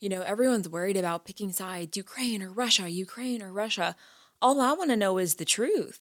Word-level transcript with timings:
You 0.00 0.08
know, 0.08 0.22
everyone's 0.22 0.68
worried 0.68 0.96
about 0.96 1.24
picking 1.24 1.50
sides 1.50 1.96
Ukraine 1.96 2.40
or 2.40 2.52
Russia, 2.52 2.88
Ukraine 2.88 3.42
or 3.42 3.52
Russia. 3.52 3.96
All 4.40 4.60
I 4.60 4.72
want 4.74 4.90
to 4.90 4.96
know 4.96 5.18
is 5.18 5.34
the 5.34 5.44
truth. 5.44 5.98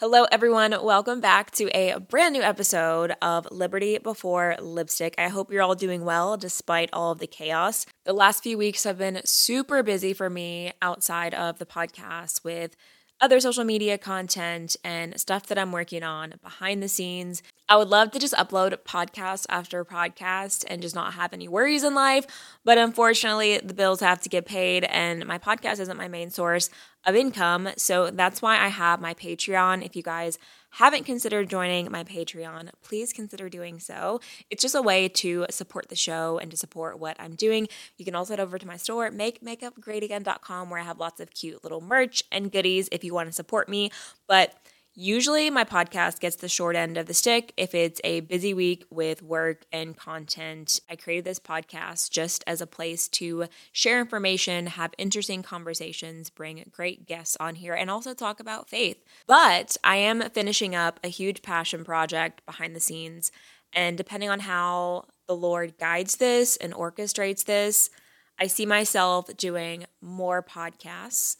Hello, 0.00 0.24
everyone. 0.32 0.74
Welcome 0.82 1.20
back 1.20 1.52
to 1.52 1.70
a 1.76 2.00
brand 2.00 2.32
new 2.32 2.42
episode 2.42 3.14
of 3.22 3.46
Liberty 3.52 3.98
Before 3.98 4.56
Lipstick. 4.60 5.14
I 5.16 5.28
hope 5.28 5.52
you're 5.52 5.62
all 5.62 5.76
doing 5.76 6.04
well 6.04 6.36
despite 6.36 6.90
all 6.92 7.12
of 7.12 7.20
the 7.20 7.28
chaos. 7.28 7.86
The 8.04 8.12
last 8.12 8.42
few 8.42 8.58
weeks 8.58 8.82
have 8.82 8.98
been 8.98 9.20
super 9.24 9.84
busy 9.84 10.12
for 10.12 10.28
me 10.28 10.72
outside 10.82 11.34
of 11.34 11.60
the 11.60 11.66
podcast 11.66 12.42
with 12.42 12.76
other 13.20 13.40
social 13.40 13.64
media 13.64 13.96
content 13.96 14.76
and 14.84 15.18
stuff 15.18 15.46
that 15.46 15.58
I'm 15.58 15.72
working 15.72 16.02
on 16.02 16.34
behind 16.42 16.82
the 16.82 16.88
scenes. 16.88 17.42
I 17.68 17.76
would 17.76 17.88
love 17.88 18.10
to 18.12 18.18
just 18.18 18.34
upload 18.34 18.76
podcast 18.78 19.46
after 19.48 19.84
podcast 19.84 20.64
and 20.68 20.82
just 20.82 20.94
not 20.94 21.14
have 21.14 21.32
any 21.32 21.48
worries 21.48 21.82
in 21.82 21.94
life. 21.94 22.26
But 22.64 22.78
unfortunately, 22.78 23.58
the 23.58 23.74
bills 23.74 24.00
have 24.00 24.20
to 24.22 24.28
get 24.28 24.44
paid, 24.46 24.84
and 24.84 25.26
my 25.26 25.38
podcast 25.38 25.80
isn't 25.80 25.96
my 25.96 26.08
main 26.08 26.30
source 26.30 26.68
of 27.06 27.14
income. 27.14 27.70
So 27.76 28.10
that's 28.10 28.42
why 28.42 28.58
I 28.58 28.68
have 28.68 29.00
my 29.00 29.14
Patreon. 29.14 29.84
If 29.84 29.96
you 29.96 30.02
guys 30.02 30.38
haven't 30.76 31.04
considered 31.04 31.48
joining 31.48 31.90
my 31.90 32.04
Patreon, 32.04 32.68
please 32.82 33.10
consider 33.10 33.48
doing 33.48 33.80
so. 33.80 34.20
It's 34.50 34.60
just 34.60 34.74
a 34.74 34.82
way 34.82 35.08
to 35.08 35.46
support 35.48 35.88
the 35.88 35.96
show 35.96 36.38
and 36.38 36.50
to 36.50 36.56
support 36.56 36.98
what 36.98 37.16
I'm 37.18 37.34
doing. 37.34 37.66
You 37.96 38.04
can 38.04 38.14
also 38.14 38.34
head 38.34 38.40
over 38.40 38.58
to 38.58 38.66
my 38.66 38.76
store, 38.76 39.10
makeMakeupGreatAgain.com, 39.10 40.68
where 40.68 40.78
I 40.78 40.84
have 40.84 40.98
lots 40.98 41.18
of 41.18 41.30
cute 41.30 41.64
little 41.64 41.80
merch 41.80 42.24
and 42.30 42.52
goodies 42.52 42.90
if 42.92 43.04
you 43.04 43.14
want 43.14 43.30
to 43.30 43.32
support 43.32 43.70
me. 43.70 43.90
But 44.26 44.54
Usually, 44.98 45.50
my 45.50 45.64
podcast 45.64 46.20
gets 46.20 46.36
the 46.36 46.48
short 46.48 46.74
end 46.74 46.96
of 46.96 47.04
the 47.04 47.12
stick 47.12 47.52
if 47.58 47.74
it's 47.74 48.00
a 48.02 48.20
busy 48.20 48.54
week 48.54 48.86
with 48.88 49.22
work 49.22 49.66
and 49.70 49.94
content. 49.94 50.80
I 50.88 50.96
created 50.96 51.26
this 51.26 51.38
podcast 51.38 52.10
just 52.10 52.42
as 52.46 52.62
a 52.62 52.66
place 52.66 53.06
to 53.08 53.44
share 53.72 54.00
information, 54.00 54.68
have 54.68 54.94
interesting 54.96 55.42
conversations, 55.42 56.30
bring 56.30 56.64
great 56.72 57.06
guests 57.06 57.36
on 57.38 57.56
here, 57.56 57.74
and 57.74 57.90
also 57.90 58.14
talk 58.14 58.40
about 58.40 58.70
faith. 58.70 59.04
But 59.26 59.76
I 59.84 59.96
am 59.96 60.30
finishing 60.30 60.74
up 60.74 60.98
a 61.04 61.08
huge 61.08 61.42
passion 61.42 61.84
project 61.84 62.46
behind 62.46 62.74
the 62.74 62.80
scenes. 62.80 63.30
And 63.74 63.98
depending 63.98 64.30
on 64.30 64.40
how 64.40 65.08
the 65.28 65.36
Lord 65.36 65.76
guides 65.76 66.16
this 66.16 66.56
and 66.56 66.72
orchestrates 66.72 67.44
this, 67.44 67.90
I 68.38 68.46
see 68.46 68.64
myself 68.64 69.34
doing 69.36 69.84
more 70.00 70.42
podcasts 70.42 71.36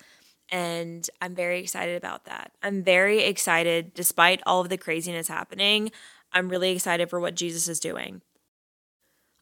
and 0.50 1.08
I'm 1.20 1.34
very 1.34 1.60
excited 1.60 1.96
about 1.96 2.24
that. 2.24 2.52
I'm 2.62 2.82
very 2.82 3.22
excited, 3.22 3.94
despite 3.94 4.42
all 4.46 4.60
of 4.60 4.68
the 4.68 4.76
craziness 4.76 5.28
happening. 5.28 5.90
I'm 6.32 6.48
really 6.48 6.70
excited 6.70 7.10
for 7.10 7.20
what 7.20 7.34
Jesus 7.34 7.68
is 7.68 7.80
doing. 7.80 8.22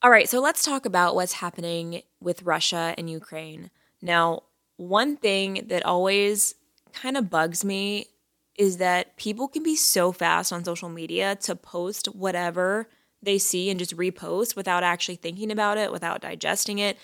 All 0.02 0.10
right, 0.10 0.28
so 0.28 0.40
let's 0.40 0.64
talk 0.64 0.86
about 0.86 1.14
what's 1.14 1.34
happening 1.34 2.02
with 2.20 2.42
Russia 2.42 2.94
and 2.98 3.08
Ukraine. 3.08 3.70
Now, 4.02 4.42
one 4.76 5.16
thing 5.16 5.64
that 5.68 5.84
always 5.86 6.54
kind 6.92 7.16
of 7.16 7.30
bugs 7.30 7.64
me 7.64 8.06
is 8.56 8.76
that 8.76 9.16
people 9.16 9.48
can 9.48 9.62
be 9.62 9.76
so 9.76 10.12
fast 10.12 10.52
on 10.52 10.64
social 10.64 10.88
media 10.88 11.36
to 11.36 11.56
post 11.56 12.06
whatever 12.06 12.88
they 13.22 13.38
see 13.38 13.70
and 13.70 13.78
just 13.78 13.96
repost 13.96 14.54
without 14.54 14.82
actually 14.82 15.16
thinking 15.16 15.50
about 15.50 15.78
it, 15.78 15.90
without 15.90 16.20
digesting 16.20 16.78
it, 16.78 16.98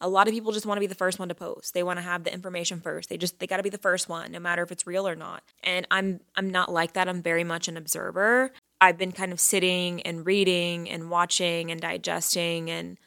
a 0.00 0.08
lot 0.08 0.28
of 0.28 0.34
people 0.34 0.52
just 0.52 0.66
want 0.66 0.76
to 0.76 0.80
be 0.80 0.86
the 0.86 0.94
first 0.94 1.18
one 1.18 1.28
to 1.28 1.34
post. 1.34 1.72
They 1.72 1.82
want 1.82 1.98
to 1.98 2.02
have 2.02 2.24
the 2.24 2.32
information 2.32 2.80
first. 2.80 3.08
They 3.08 3.16
just 3.16 3.38
they 3.38 3.46
got 3.46 3.58
to 3.58 3.62
be 3.62 3.70
the 3.70 3.78
first 3.78 4.08
one 4.08 4.32
no 4.32 4.40
matter 4.40 4.62
if 4.62 4.72
it's 4.72 4.86
real 4.86 5.06
or 5.08 5.16
not. 5.16 5.42
And 5.62 5.86
I'm 5.90 6.20
I'm 6.36 6.50
not 6.50 6.72
like 6.72 6.92
that. 6.94 7.08
I'm 7.08 7.22
very 7.22 7.44
much 7.44 7.68
an 7.68 7.76
observer. 7.76 8.52
I've 8.80 8.98
been 8.98 9.12
kind 9.12 9.32
of 9.32 9.40
sitting 9.40 10.02
and 10.02 10.26
reading 10.26 10.90
and 10.90 11.10
watching 11.10 11.70
and 11.70 11.80
digesting 11.80 12.70
and 12.70 12.98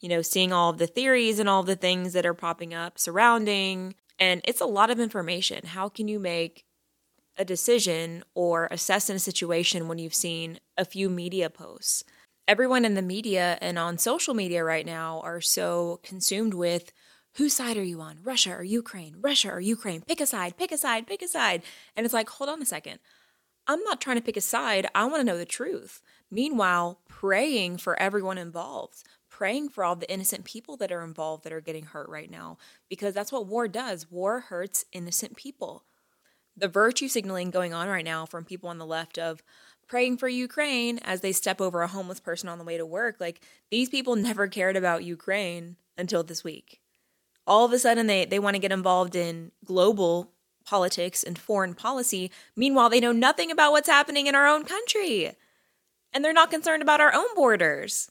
you 0.00 0.08
know 0.08 0.22
seeing 0.22 0.52
all 0.52 0.70
of 0.70 0.78
the 0.78 0.86
theories 0.86 1.38
and 1.38 1.48
all 1.48 1.60
of 1.60 1.66
the 1.66 1.76
things 1.76 2.12
that 2.12 2.26
are 2.26 2.34
popping 2.34 2.74
up 2.74 2.98
surrounding 2.98 3.94
and 4.18 4.40
it's 4.44 4.60
a 4.60 4.66
lot 4.66 4.90
of 4.90 5.00
information. 5.00 5.66
How 5.66 5.88
can 5.88 6.06
you 6.06 6.18
make 6.18 6.64
a 7.36 7.44
decision 7.44 8.22
or 8.34 8.68
assess 8.70 9.08
in 9.08 9.16
a 9.16 9.20
situation 9.20 9.88
when 9.88 9.98
you've 9.98 10.14
seen 10.14 10.60
a 10.76 10.84
few 10.84 11.08
media 11.08 11.48
posts? 11.50 12.04
Everyone 12.48 12.84
in 12.84 12.94
the 12.94 13.02
media 13.02 13.58
and 13.60 13.78
on 13.78 13.98
social 13.98 14.34
media 14.34 14.64
right 14.64 14.86
now 14.86 15.20
are 15.20 15.40
so 15.40 16.00
consumed 16.02 16.54
with 16.54 16.92
whose 17.36 17.54
side 17.54 17.76
are 17.76 17.82
you 17.82 18.00
on? 18.00 18.18
Russia 18.22 18.52
or 18.52 18.62
Ukraine? 18.62 19.16
Russia 19.20 19.50
or 19.50 19.60
Ukraine? 19.60 20.02
Pick 20.02 20.20
a 20.20 20.26
side, 20.26 20.56
pick 20.58 20.72
a 20.72 20.76
side, 20.76 21.06
pick 21.06 21.22
a 21.22 21.28
side. 21.28 21.62
And 21.96 22.04
it's 22.04 22.14
like, 22.14 22.28
hold 22.28 22.50
on 22.50 22.60
a 22.60 22.66
second. 22.66 22.98
I'm 23.66 23.82
not 23.84 24.00
trying 24.00 24.16
to 24.16 24.22
pick 24.22 24.36
a 24.36 24.40
side. 24.40 24.88
I 24.94 25.04
want 25.04 25.20
to 25.20 25.24
know 25.24 25.38
the 25.38 25.44
truth. 25.44 26.02
Meanwhile, 26.30 27.00
praying 27.08 27.78
for 27.78 27.98
everyone 27.98 28.38
involved, 28.38 29.04
praying 29.30 29.68
for 29.68 29.84
all 29.84 29.94
the 29.94 30.12
innocent 30.12 30.44
people 30.44 30.76
that 30.78 30.90
are 30.90 31.04
involved 31.04 31.44
that 31.44 31.52
are 31.52 31.60
getting 31.60 31.84
hurt 31.84 32.08
right 32.08 32.30
now, 32.30 32.58
because 32.88 33.14
that's 33.14 33.30
what 33.30 33.46
war 33.46 33.68
does. 33.68 34.10
War 34.10 34.40
hurts 34.40 34.84
innocent 34.92 35.36
people. 35.36 35.84
The 36.56 36.68
virtue 36.68 37.08
signaling 37.08 37.50
going 37.50 37.72
on 37.72 37.88
right 37.88 38.04
now 38.04 38.26
from 38.26 38.44
people 38.44 38.68
on 38.68 38.78
the 38.78 38.84
left 38.84 39.16
of, 39.18 39.42
praying 39.92 40.16
for 40.16 40.26
Ukraine 40.26 40.98
as 41.02 41.20
they 41.20 41.32
step 41.32 41.60
over 41.60 41.82
a 41.82 41.86
homeless 41.86 42.18
person 42.18 42.48
on 42.48 42.56
the 42.56 42.64
way 42.64 42.78
to 42.78 42.86
work. 42.86 43.16
Like 43.20 43.42
these 43.70 43.90
people 43.90 44.16
never 44.16 44.48
cared 44.48 44.74
about 44.74 45.04
Ukraine 45.04 45.76
until 45.98 46.22
this 46.22 46.42
week. 46.42 46.80
All 47.46 47.66
of 47.66 47.74
a 47.74 47.78
sudden 47.78 48.06
they 48.06 48.24
they 48.24 48.38
want 48.38 48.54
to 48.54 48.58
get 48.58 48.72
involved 48.72 49.14
in 49.14 49.52
global 49.66 50.32
politics 50.64 51.22
and 51.22 51.38
foreign 51.38 51.74
policy. 51.74 52.30
Meanwhile, 52.56 52.88
they 52.88 53.00
know 53.00 53.12
nothing 53.12 53.50
about 53.50 53.72
what's 53.72 53.88
happening 53.88 54.26
in 54.26 54.34
our 54.34 54.46
own 54.46 54.64
country. 54.64 55.32
And 56.10 56.24
they're 56.24 56.32
not 56.32 56.50
concerned 56.50 56.82
about 56.82 57.02
our 57.02 57.14
own 57.14 57.34
borders. 57.34 58.10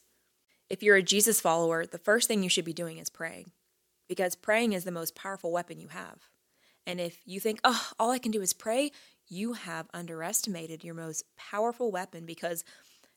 If 0.70 0.84
you're 0.84 0.94
a 0.94 1.02
Jesus 1.02 1.40
follower, 1.40 1.84
the 1.84 1.98
first 1.98 2.28
thing 2.28 2.44
you 2.44 2.48
should 2.48 2.64
be 2.64 2.72
doing 2.72 2.98
is 2.98 3.10
praying. 3.10 3.50
Because 4.08 4.36
praying 4.36 4.72
is 4.72 4.84
the 4.84 4.92
most 4.92 5.16
powerful 5.16 5.50
weapon 5.50 5.80
you 5.80 5.88
have. 5.88 6.28
And 6.86 7.00
if 7.00 7.18
you 7.24 7.40
think, 7.40 7.60
oh, 7.64 7.90
all 7.98 8.12
I 8.12 8.18
can 8.18 8.30
do 8.30 8.40
is 8.40 8.52
pray, 8.52 8.92
you 9.28 9.54
have 9.54 9.88
underestimated 9.94 10.84
your 10.84 10.94
most 10.94 11.24
powerful 11.36 11.90
weapon 11.90 12.26
because 12.26 12.64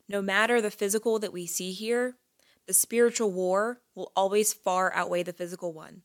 no 0.08 0.22
matter 0.22 0.62
the 0.62 0.72
physical 0.72 1.20
that 1.20 1.34
we 1.34 1.46
see 1.46 1.72
here, 1.72 2.16
the 2.68 2.74
spiritual 2.74 3.32
war 3.32 3.82
will 3.96 4.12
always 4.16 4.54
far 4.54 4.94
outweigh 4.94 5.24
the 5.24 5.34
physical 5.34 5.74
one. 5.74 6.02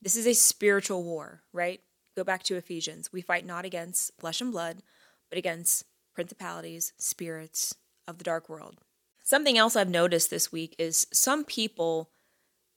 This 0.00 0.16
is 0.16 0.26
a 0.26 0.34
spiritual 0.34 1.02
war, 1.02 1.42
right? 1.52 1.80
Go 2.16 2.24
back 2.24 2.42
to 2.44 2.56
Ephesians. 2.56 3.12
We 3.12 3.20
fight 3.20 3.44
not 3.44 3.64
against 3.64 4.12
flesh 4.18 4.40
and 4.40 4.52
blood, 4.52 4.82
but 5.28 5.38
against 5.38 5.84
principalities, 6.14 6.92
spirits 6.98 7.74
of 8.06 8.18
the 8.18 8.24
dark 8.24 8.48
world. 8.48 8.78
Something 9.22 9.58
else 9.58 9.76
I've 9.76 9.90
noticed 9.90 10.30
this 10.30 10.50
week 10.50 10.74
is 10.78 11.06
some 11.12 11.44
people 11.44 12.10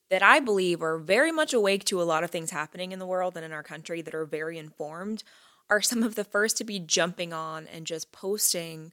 that 0.09 0.21
I 0.21 0.41
believe 0.41 0.83
are 0.83 0.97
very 0.97 1.31
much 1.31 1.53
awake 1.53 1.85
to 1.85 2.01
a 2.01 2.03
lot 2.03 2.23
of 2.25 2.29
things 2.29 2.51
happening 2.51 2.91
in 2.91 2.99
the 2.99 3.05
world 3.05 3.37
and 3.37 3.45
in 3.45 3.53
our 3.53 3.63
country 3.63 4.01
that 4.01 4.13
are 4.13 4.25
very 4.25 4.57
informed 4.57 5.23
are 5.71 5.81
some 5.81 6.03
of 6.03 6.15
the 6.15 6.23
first 6.23 6.57
to 6.57 6.63
be 6.63 6.79
jumping 6.79 7.33
on 7.33 7.65
and 7.67 7.87
just 7.87 8.11
posting 8.11 8.91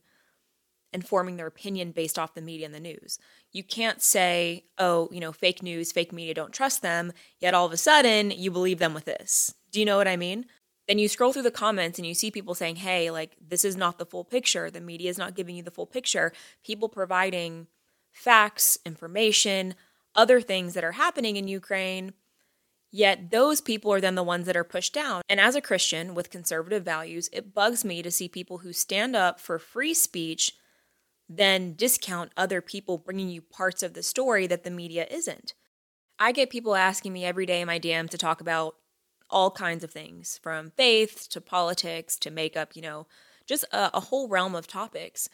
and 0.92 1.06
forming 1.06 1.36
their 1.36 1.46
opinion 1.46 1.90
based 1.90 2.18
off 2.18 2.34
the 2.34 2.40
media 2.40 2.64
and 2.64 2.74
the 2.74 2.80
news. 2.80 3.18
You 3.52 3.62
can't 3.62 4.00
say, 4.00 4.64
oh, 4.78 5.08
you 5.12 5.20
know, 5.20 5.32
fake 5.32 5.62
news, 5.62 5.92
fake 5.92 6.12
media, 6.12 6.32
don't 6.32 6.52
trust 6.52 6.80
them, 6.80 7.12
yet 7.40 7.52
all 7.52 7.66
of 7.66 7.72
a 7.72 7.76
sudden 7.76 8.30
you 8.30 8.50
believe 8.50 8.78
them 8.78 8.94
with 8.94 9.04
this. 9.04 9.52
Do 9.70 9.80
you 9.80 9.86
know 9.86 9.98
what 9.98 10.08
I 10.08 10.16
mean? 10.16 10.46
Then 10.86 10.98
you 10.98 11.08
scroll 11.08 11.34
through 11.34 11.42
the 11.42 11.50
comments 11.50 11.98
and 11.98 12.06
you 12.06 12.14
see 12.14 12.30
people 12.30 12.54
saying, 12.54 12.76
hey, 12.76 13.10
like, 13.10 13.36
this 13.46 13.64
is 13.64 13.76
not 13.76 13.98
the 13.98 14.06
full 14.06 14.24
picture. 14.24 14.70
The 14.70 14.80
media 14.80 15.10
is 15.10 15.18
not 15.18 15.34
giving 15.34 15.56
you 15.56 15.62
the 15.62 15.70
full 15.70 15.84
picture. 15.84 16.32
People 16.64 16.88
providing 16.88 17.66
facts, 18.10 18.78
information, 18.86 19.74
other 20.14 20.40
things 20.40 20.72
that 20.72 20.84
are 20.84 20.92
happening 20.92 21.36
in 21.36 21.48
Ukraine 21.48 22.14
Yet 22.90 23.30
those 23.30 23.60
people 23.60 23.92
are 23.92 24.00
then 24.00 24.14
the 24.14 24.22
ones 24.22 24.46
that 24.46 24.56
are 24.56 24.64
pushed 24.64 24.94
down. 24.94 25.22
And 25.28 25.38
as 25.38 25.54
a 25.54 25.60
Christian 25.60 26.14
with 26.14 26.30
conservative 26.30 26.84
values, 26.84 27.28
it 27.32 27.54
bugs 27.54 27.84
me 27.84 28.02
to 28.02 28.10
see 28.10 28.28
people 28.28 28.58
who 28.58 28.72
stand 28.72 29.14
up 29.14 29.40
for 29.40 29.58
free 29.58 29.94
speech 29.94 30.52
then 31.28 31.74
discount 31.74 32.32
other 32.36 32.60
people 32.60 32.96
bringing 32.96 33.28
you 33.28 33.42
parts 33.42 33.82
of 33.82 33.92
the 33.92 34.02
story 34.02 34.46
that 34.46 34.64
the 34.64 34.70
media 34.70 35.06
isn't. 35.10 35.52
I 36.18 36.32
get 36.32 36.50
people 36.50 36.74
asking 36.74 37.12
me 37.12 37.24
every 37.24 37.46
day 37.46 37.60
in 37.60 37.66
my 37.66 37.78
DM 37.78 38.08
to 38.10 38.18
talk 38.18 38.40
about 38.40 38.76
all 39.30 39.50
kinds 39.50 39.84
of 39.84 39.90
things 39.90 40.40
from 40.42 40.70
faith 40.70 41.28
to 41.30 41.40
politics 41.40 42.18
to 42.20 42.30
makeup, 42.30 42.74
you 42.74 42.82
know, 42.82 43.06
just 43.46 43.64
a, 43.72 43.90
a 43.94 44.00
whole 44.00 44.28
realm 44.28 44.54
of 44.54 44.66
topics. 44.66 45.28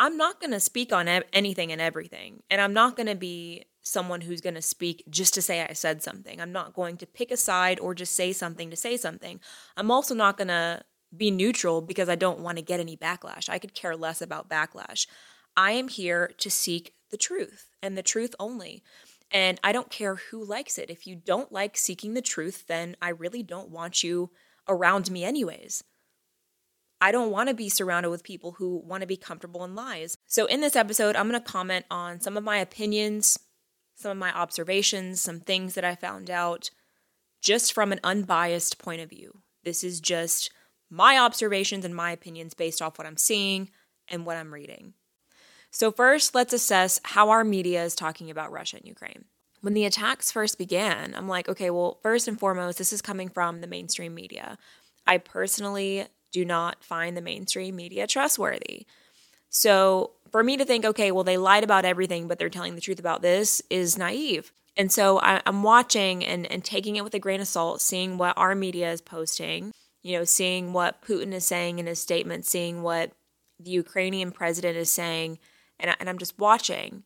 I'm 0.00 0.16
not 0.16 0.40
going 0.40 0.50
to 0.50 0.60
speak 0.60 0.92
on 0.92 1.08
anything 1.08 1.72
and 1.72 1.80
everything, 1.80 2.42
and 2.50 2.60
I'm 2.60 2.72
not 2.72 2.96
going 2.96 3.06
to 3.06 3.14
be 3.14 3.64
someone 3.88 4.20
who's 4.20 4.40
going 4.40 4.54
to 4.54 4.62
speak 4.62 5.04
just 5.08 5.34
to 5.34 5.42
say 5.42 5.62
I 5.62 5.72
said 5.72 6.02
something. 6.02 6.40
I'm 6.40 6.52
not 6.52 6.74
going 6.74 6.96
to 6.98 7.06
pick 7.06 7.30
a 7.30 7.36
side 7.36 7.80
or 7.80 7.94
just 7.94 8.14
say 8.14 8.32
something 8.32 8.70
to 8.70 8.76
say 8.76 8.96
something. 8.96 9.40
I'm 9.76 9.90
also 9.90 10.14
not 10.14 10.36
going 10.36 10.48
to 10.48 10.82
be 11.16 11.30
neutral 11.30 11.80
because 11.80 12.08
I 12.08 12.14
don't 12.14 12.40
want 12.40 12.58
to 12.58 12.62
get 12.62 12.80
any 12.80 12.96
backlash. 12.96 13.48
I 13.48 13.58
could 13.58 13.74
care 13.74 13.96
less 13.96 14.20
about 14.20 14.48
backlash. 14.48 15.06
I 15.56 15.72
am 15.72 15.88
here 15.88 16.32
to 16.38 16.50
seek 16.50 16.94
the 17.10 17.16
truth 17.16 17.68
and 17.82 17.96
the 17.96 18.02
truth 18.02 18.34
only. 18.38 18.82
And 19.30 19.60
I 19.62 19.72
don't 19.72 19.90
care 19.90 20.16
who 20.16 20.44
likes 20.44 20.78
it. 20.78 20.90
If 20.90 21.06
you 21.06 21.16
don't 21.16 21.52
like 21.52 21.76
seeking 21.76 22.14
the 22.14 22.22
truth, 22.22 22.66
then 22.66 22.96
I 23.00 23.10
really 23.10 23.42
don't 23.42 23.70
want 23.70 24.02
you 24.02 24.30
around 24.68 25.10
me, 25.10 25.24
anyways. 25.24 25.84
I 27.00 27.12
don't 27.12 27.30
want 27.30 27.48
to 27.48 27.54
be 27.54 27.68
surrounded 27.68 28.10
with 28.10 28.24
people 28.24 28.52
who 28.52 28.82
want 28.84 29.02
to 29.02 29.06
be 29.06 29.16
comfortable 29.16 29.64
in 29.64 29.74
lies. 29.74 30.16
So, 30.26 30.46
in 30.46 30.60
this 30.60 30.76
episode, 30.76 31.14
I'm 31.14 31.28
going 31.28 31.40
to 31.40 31.48
comment 31.48 31.84
on 31.90 32.20
some 32.20 32.36
of 32.36 32.42
my 32.42 32.58
opinions, 32.58 33.38
some 33.98 34.12
of 34.12 34.16
my 34.16 34.32
observations, 34.32 35.20
some 35.20 35.40
things 35.40 35.74
that 35.74 35.84
I 35.84 35.96
found 35.96 36.30
out 36.30 36.70
just 37.42 37.72
from 37.72 37.90
an 37.90 38.00
unbiased 38.04 38.78
point 38.78 39.00
of 39.00 39.10
view. 39.10 39.42
This 39.64 39.82
is 39.82 40.00
just 40.00 40.50
my 40.88 41.18
observations 41.18 41.84
and 41.84 41.94
my 41.94 42.12
opinions 42.12 42.54
based 42.54 42.80
off 42.80 42.96
what 42.96 43.06
I'm 43.06 43.16
seeing 43.16 43.70
and 44.06 44.24
what 44.24 44.36
I'm 44.36 44.54
reading. 44.54 44.94
So, 45.70 45.90
first, 45.90 46.34
let's 46.34 46.52
assess 46.52 47.00
how 47.02 47.28
our 47.28 47.44
media 47.44 47.84
is 47.84 47.94
talking 47.94 48.30
about 48.30 48.52
Russia 48.52 48.76
and 48.76 48.86
Ukraine. 48.86 49.24
When 49.60 49.74
the 49.74 49.84
attacks 49.84 50.30
first 50.30 50.56
began, 50.56 51.14
I'm 51.14 51.28
like, 51.28 51.48
okay, 51.48 51.68
well, 51.70 51.98
first 52.02 52.28
and 52.28 52.38
foremost, 52.38 52.78
this 52.78 52.92
is 52.92 53.02
coming 53.02 53.28
from 53.28 53.60
the 53.60 53.66
mainstream 53.66 54.14
media. 54.14 54.56
I 55.06 55.18
personally 55.18 56.06
do 56.32 56.44
not 56.44 56.84
find 56.84 57.16
the 57.16 57.20
mainstream 57.20 57.74
media 57.76 58.06
trustworthy. 58.06 58.86
So, 59.50 60.12
for 60.30 60.42
me 60.42 60.56
to 60.56 60.64
think, 60.64 60.84
okay, 60.84 61.10
well, 61.12 61.24
they 61.24 61.36
lied 61.36 61.64
about 61.64 61.84
everything, 61.84 62.28
but 62.28 62.38
they're 62.38 62.48
telling 62.48 62.74
the 62.74 62.80
truth 62.80 62.98
about 62.98 63.22
this 63.22 63.62
is 63.70 63.98
naive. 63.98 64.52
And 64.76 64.92
so 64.92 65.18
I, 65.18 65.42
am 65.44 65.62
watching 65.62 66.24
and, 66.24 66.46
and 66.46 66.64
taking 66.64 66.96
it 66.96 67.04
with 67.04 67.14
a 67.14 67.18
grain 67.18 67.40
of 67.40 67.48
salt, 67.48 67.80
seeing 67.80 68.16
what 68.16 68.38
our 68.38 68.54
media 68.54 68.92
is 68.92 69.00
posting, 69.00 69.72
you 70.02 70.16
know, 70.16 70.24
seeing 70.24 70.72
what 70.72 71.02
Putin 71.02 71.32
is 71.32 71.44
saying 71.44 71.80
in 71.80 71.86
his 71.86 71.98
statement, 71.98 72.46
seeing 72.46 72.82
what 72.82 73.12
the 73.58 73.70
Ukrainian 73.72 74.30
president 74.30 74.76
is 74.76 74.88
saying, 74.88 75.38
and, 75.80 75.90
I, 75.90 75.96
and 75.98 76.08
I'm 76.08 76.18
just 76.18 76.38
watching. 76.38 77.02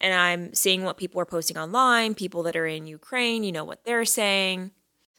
And 0.00 0.14
I'm 0.14 0.54
seeing 0.54 0.84
what 0.84 0.96
people 0.96 1.20
are 1.20 1.26
posting 1.26 1.58
online, 1.58 2.14
people 2.14 2.44
that 2.44 2.56
are 2.56 2.66
in 2.66 2.86
Ukraine, 2.86 3.44
you 3.44 3.52
know, 3.52 3.64
what 3.64 3.84
they're 3.84 4.04
saying. 4.04 4.70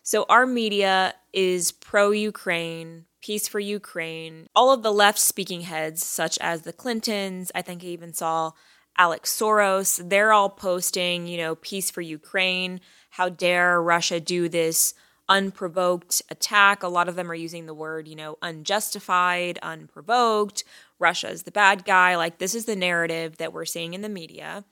So 0.01 0.25
our 0.29 0.47
media 0.47 1.13
is 1.33 1.71
pro 1.71 2.11
Ukraine, 2.11 3.05
peace 3.21 3.47
for 3.47 3.59
Ukraine. 3.59 4.47
All 4.55 4.71
of 4.71 4.83
the 4.83 4.91
left 4.91 5.19
speaking 5.19 5.61
heads, 5.61 6.03
such 6.03 6.37
as 6.39 6.61
the 6.61 6.73
Clintons, 6.73 7.51
I 7.53 7.61
think 7.61 7.83
I 7.83 7.87
even 7.87 8.13
saw 8.13 8.51
Alex 8.97 9.35
Soros, 9.35 10.09
they're 10.09 10.33
all 10.33 10.49
posting, 10.49 11.27
you 11.27 11.37
know, 11.37 11.55
peace 11.55 11.89
for 11.89 12.01
Ukraine. 12.01 12.81
How 13.11 13.29
dare 13.29 13.81
Russia 13.81 14.19
do 14.19 14.49
this 14.49 14.93
unprovoked 15.29 16.21
attack? 16.29 16.83
A 16.83 16.87
lot 16.87 17.07
of 17.07 17.15
them 17.15 17.31
are 17.31 17.35
using 17.35 17.65
the 17.65 17.73
word, 17.73 18.07
you 18.07 18.15
know, 18.15 18.37
unjustified, 18.41 19.59
unprovoked. 19.61 20.63
Russia 20.99 21.29
is 21.29 21.43
the 21.43 21.51
bad 21.51 21.85
guy. 21.85 22.15
Like, 22.15 22.37
this 22.37 22.53
is 22.53 22.65
the 22.65 22.75
narrative 22.75 23.37
that 23.37 23.53
we're 23.53 23.65
seeing 23.65 23.93
in 23.93 24.01
the 24.01 24.09
media. 24.09 24.65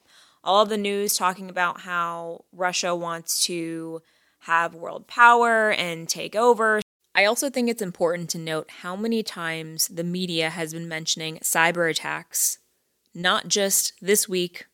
All 0.43 0.61
of 0.61 0.69
the 0.69 0.77
news 0.77 1.15
talking 1.15 1.49
about 1.49 1.81
how 1.81 2.45
Russia 2.51 2.95
wants 2.95 3.43
to 3.45 4.01
have 4.39 4.73
world 4.73 5.07
power 5.07 5.71
and 5.71 6.07
take 6.07 6.35
over. 6.35 6.81
I 7.19 7.25
also 7.25 7.49
think 7.49 7.67
it's 7.67 7.81
important 7.81 8.29
to 8.29 8.37
note 8.37 8.71
how 8.79 8.95
many 8.95 9.23
times 9.23 9.89
the 9.89 10.05
media 10.05 10.49
has 10.49 10.71
been 10.71 10.87
mentioning 10.87 11.37
cyber 11.39 11.91
attacks 11.91 12.59
not 13.13 13.49
just 13.49 13.91
this 13.99 14.29
week 14.29 14.67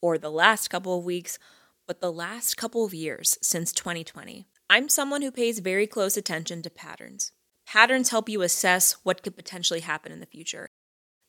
or 0.00 0.18
the 0.18 0.28
last 0.28 0.66
couple 0.66 0.98
of 0.98 1.04
weeks, 1.04 1.38
but 1.86 2.00
the 2.00 2.10
last 2.10 2.56
couple 2.56 2.84
of 2.84 2.92
years 2.92 3.38
since 3.40 3.72
2020. 3.72 4.48
I'm 4.68 4.88
someone 4.88 5.22
who 5.22 5.30
pays 5.30 5.60
very 5.60 5.86
close 5.86 6.16
attention 6.16 6.60
to 6.62 6.70
patterns. 6.70 7.30
Patterns 7.68 8.10
help 8.10 8.28
you 8.28 8.42
assess 8.42 8.96
what 9.04 9.22
could 9.22 9.36
potentially 9.36 9.78
happen 9.78 10.10
in 10.10 10.18
the 10.18 10.26
future. 10.26 10.70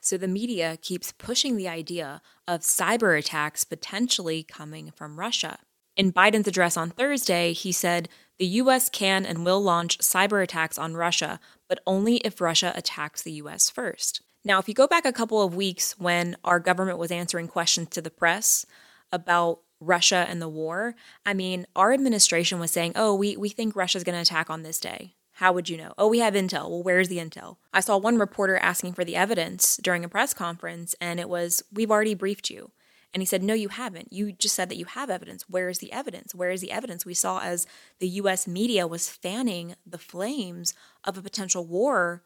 So 0.01 0.17
the 0.17 0.27
media 0.27 0.79
keeps 0.81 1.11
pushing 1.11 1.55
the 1.55 1.67
idea 1.67 2.19
of 2.47 2.61
cyber 2.61 3.15
attacks 3.15 3.63
potentially 3.63 4.41
coming 4.41 4.91
from 4.95 5.19
Russia. 5.19 5.59
In 5.95 6.11
Biden's 6.11 6.47
address 6.47 6.75
on 6.75 6.89
Thursday, 6.89 7.53
he 7.53 7.71
said 7.71 8.09
the 8.39 8.45
US 8.45 8.89
can 8.89 9.25
and 9.25 9.45
will 9.45 9.61
launch 9.61 9.99
cyber 9.99 10.41
attacks 10.41 10.77
on 10.77 10.95
Russia, 10.95 11.39
but 11.69 11.79
only 11.85 12.17
if 12.17 12.41
Russia 12.41 12.73
attacks 12.75 13.21
the 13.21 13.33
US 13.33 13.69
first. 13.69 14.21
Now, 14.45 14.59
if 14.59 14.67
you 14.67 14.73
go 14.73 14.87
back 14.87 15.05
a 15.05 15.13
couple 15.13 15.41
of 15.41 15.55
weeks 15.55 15.97
when 15.97 16.35
our 16.43 16.59
government 16.59 16.97
was 16.97 17.11
answering 17.11 17.47
questions 17.47 17.89
to 17.89 18.01
the 18.01 18.09
press 18.09 18.65
about 19.11 19.59
Russia 19.79 20.25
and 20.27 20.41
the 20.41 20.49
war, 20.49 20.95
I 21.25 21.33
mean, 21.33 21.65
our 21.75 21.93
administration 21.93 22.59
was 22.59 22.71
saying, 22.71 22.93
oh, 22.95 23.15
we, 23.15 23.37
we 23.37 23.49
think 23.49 23.75
Russia's 23.75 24.03
going 24.03 24.15
to 24.15 24.21
attack 24.21 24.49
on 24.49 24.63
this 24.63 24.79
day. 24.79 25.15
How 25.37 25.51
would 25.53 25.69
you 25.69 25.77
know? 25.77 25.93
Oh, 25.97 26.09
we 26.09 26.19
have 26.19 26.35
intel. 26.35 26.69
Well, 26.69 26.83
where's 26.83 27.07
the 27.07 27.17
intel? 27.17 27.57
I 27.73 27.79
saw 27.79 27.97
one 27.97 28.17
reporter 28.17 28.57
asking 28.57 28.93
for 28.93 29.03
the 29.03 29.15
evidence 29.15 29.77
during 29.77 30.03
a 30.03 30.09
press 30.09 30.33
conference, 30.33 30.93
and 31.01 31.19
it 31.19 31.27
was, 31.27 31.63
we've 31.71 31.91
already 31.91 32.13
briefed 32.13 32.49
you. 32.49 32.71
And 33.13 33.21
he 33.21 33.25
said, 33.25 33.43
No, 33.43 33.53
you 33.53 33.69
haven't. 33.69 34.11
You 34.11 34.31
just 34.31 34.55
said 34.55 34.69
that 34.69 34.77
you 34.77 34.85
have 34.85 35.09
evidence. 35.09 35.47
Where 35.47 35.69
is 35.69 35.79
the 35.79 35.91
evidence? 35.91 36.33
Where 36.33 36.49
is 36.49 36.61
the 36.61 36.71
evidence? 36.71 37.05
We 37.05 37.13
saw 37.13 37.39
as 37.39 37.67
the 37.99 38.07
US 38.07 38.47
media 38.47 38.87
was 38.87 39.09
fanning 39.09 39.75
the 39.85 39.97
flames 39.97 40.73
of 41.03 41.17
a 41.17 41.21
potential 41.21 41.65
war 41.65 42.23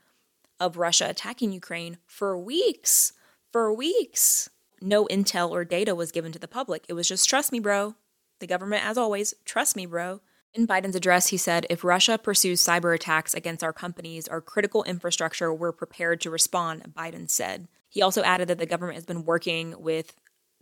of 0.60 0.78
Russia 0.78 1.10
attacking 1.10 1.52
Ukraine 1.52 1.98
for 2.06 2.38
weeks. 2.38 3.14
For 3.52 3.74
weeks. 3.74 4.50
No 4.82 5.06
intel 5.06 5.50
or 5.50 5.66
data 5.66 5.96
was 5.96 6.12
given 6.12 6.32
to 6.32 6.40
the 6.40 6.48
public. 6.48 6.86
It 6.88 6.94
was 6.94 7.08
just 7.08 7.28
trust 7.28 7.52
me, 7.52 7.60
bro. 7.60 7.96
The 8.40 8.48
government, 8.48 8.86
as 8.86 8.98
always, 8.98 9.34
trust 9.46 9.76
me, 9.76 9.86
bro. 9.86 10.22
In 10.54 10.68
Biden's 10.68 10.96
address, 10.96 11.28
he 11.28 11.38
said, 11.38 11.66
if 11.70 11.84
Russia 11.84 12.18
pursues 12.18 12.64
cyber 12.64 12.96
attacks 12.96 13.34
against 13.34 13.64
our 13.64 13.74
companies 13.74 14.28
or 14.28 14.42
critical 14.42 14.84
infrastructure, 14.84 15.54
we're 15.54 15.72
prepared 15.72 16.22
to 16.22 16.32
respond, 16.32 16.94
Biden 16.96 17.30
said. 17.30 17.68
He 17.90 18.02
also 18.02 18.24
added 18.24 18.48
that 18.48 18.58
the 18.58 18.66
government 18.66 18.96
has 18.96 19.06
been 19.06 19.26
working 19.26 19.76
with 19.80 20.14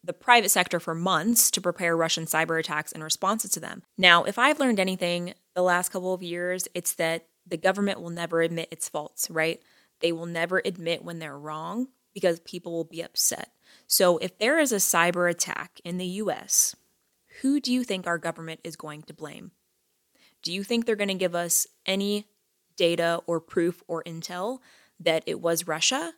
the 0.06 0.14
private 0.14 0.50
sector 0.50 0.80
for 0.80 0.94
months 0.94 1.50
to 1.52 1.62
prepare 1.62 1.98
Russian 1.98 2.26
cyber 2.26 2.60
attacks 2.60 2.92
and 2.92 3.04
responses 3.04 3.52
to 3.52 3.60
them. 3.60 3.84
Now, 3.98 4.24
if 4.24 4.38
I've 4.38 4.60
learned 4.60 4.80
anything 4.80 5.34
the 5.56 5.64
last 5.64 5.90
couple 5.90 6.14
of 6.14 6.22
years, 6.22 6.68
it's 6.74 6.94
that 6.96 7.28
the 7.48 7.58
government 7.58 8.02
will 8.02 8.12
never 8.12 8.42
admit 8.42 8.70
its 8.72 8.88
faults, 8.90 9.30
right? 9.30 9.62
They 10.02 10.12
will 10.12 10.26
never 10.26 10.62
admit 10.64 11.04
when 11.04 11.20
they're 11.20 11.38
wrong 11.38 11.88
because 12.14 12.40
people 12.42 12.72
will 12.72 12.86
be 12.86 13.02
upset. 13.02 13.52
So 13.88 14.18
if 14.20 14.38
there 14.38 14.60
is 14.60 14.72
a 14.72 14.78
cyber 14.78 15.30
attack 15.30 15.82
in 15.84 15.98
the 15.98 16.06
US, 16.06 16.76
who 17.42 17.60
do 17.60 17.74
you 17.74 17.84
think 17.84 18.08
our 18.08 18.18
government 18.18 18.62
is 18.64 18.76
going 18.76 19.04
to 19.04 19.14
blame? 19.14 19.52
Do 20.44 20.54
you 20.54 20.64
think 20.64 20.86
they're 20.86 20.96
going 20.96 21.08
to 21.10 21.16
give 21.16 21.36
us 21.36 21.68
any 21.86 22.28
data 22.78 23.22
or 23.26 23.40
proof 23.40 23.82
or 23.88 24.04
intel 24.04 24.60
that 25.00 25.24
it 25.26 25.42
was 25.42 25.68
Russia? 25.68 26.14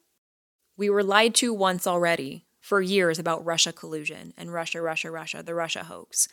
We 0.75 0.89
were 0.89 1.03
lied 1.03 1.33
to 1.35 1.53
once 1.53 1.87
already 1.87 2.46
for 2.67 2.81
years 2.81 3.17
about 3.17 3.45
Russia 3.45 3.71
collusion 3.71 4.33
and 4.35 4.51
Russia, 4.51 4.81
Russia, 4.81 5.09
Russia, 5.09 5.41
the 5.41 5.55
Russia 5.55 5.85
hoax. 5.85 6.27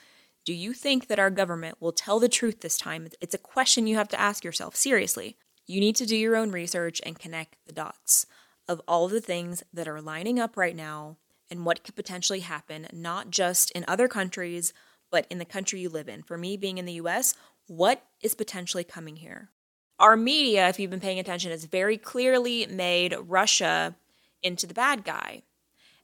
Do 0.45 0.53
you 0.53 0.73
think 0.73 1.07
that 1.07 1.21
our 1.21 1.31
government 1.31 1.81
will 1.81 1.93
tell 1.93 2.19
the 2.19 2.29
truth 2.29 2.61
this 2.61 2.77
time? 2.77 3.07
It's 3.21 3.37
a 3.37 3.39
question 3.39 3.87
you 3.87 3.95
have 3.95 4.09
to 4.09 4.21
ask 4.21 4.43
yourself 4.43 4.75
seriously. 4.75 5.37
You 5.65 5.79
need 5.79 5.95
to 5.95 6.07
do 6.07 6.17
your 6.17 6.35
own 6.35 6.51
research 6.51 7.01
and 7.07 7.17
connect 7.17 7.59
the 7.67 7.73
dots 7.73 8.27
of 8.67 8.83
all 8.89 9.07
the 9.07 9.21
things 9.21 9.63
that 9.73 9.87
are 9.87 10.01
lining 10.01 10.41
up 10.41 10.57
right 10.57 10.75
now 10.75 11.19
and 11.53 11.65
what 11.65 11.85
could 11.85 11.95
potentially 11.95 12.41
happen, 12.41 12.89
not 12.93 13.31
just 13.31 13.71
in 13.71 13.85
other 13.87 14.09
countries, 14.09 14.73
but 15.13 15.29
in 15.31 15.39
the 15.39 15.45
country 15.45 15.79
you 15.79 15.89
live 15.89 16.09
in. 16.09 16.25
For 16.25 16.37
me, 16.37 16.57
being 16.57 16.79
in 16.79 16.85
the 16.85 16.95
US, 16.95 17.35
what 17.69 18.03
is 18.21 18.35
potentially 18.35 18.83
coming 18.83 19.15
here? 19.15 19.51
Our 20.01 20.17
media, 20.17 20.69
if 20.69 20.81
you've 20.81 20.91
been 20.91 20.99
paying 20.99 21.21
attention, 21.21 21.53
has 21.53 21.65
very 21.65 21.97
clearly 21.97 22.67
made 22.67 23.15
Russia 23.21 23.95
into 24.43 24.67
the 24.67 24.75
bad 24.75 25.05
guy. 25.05 25.45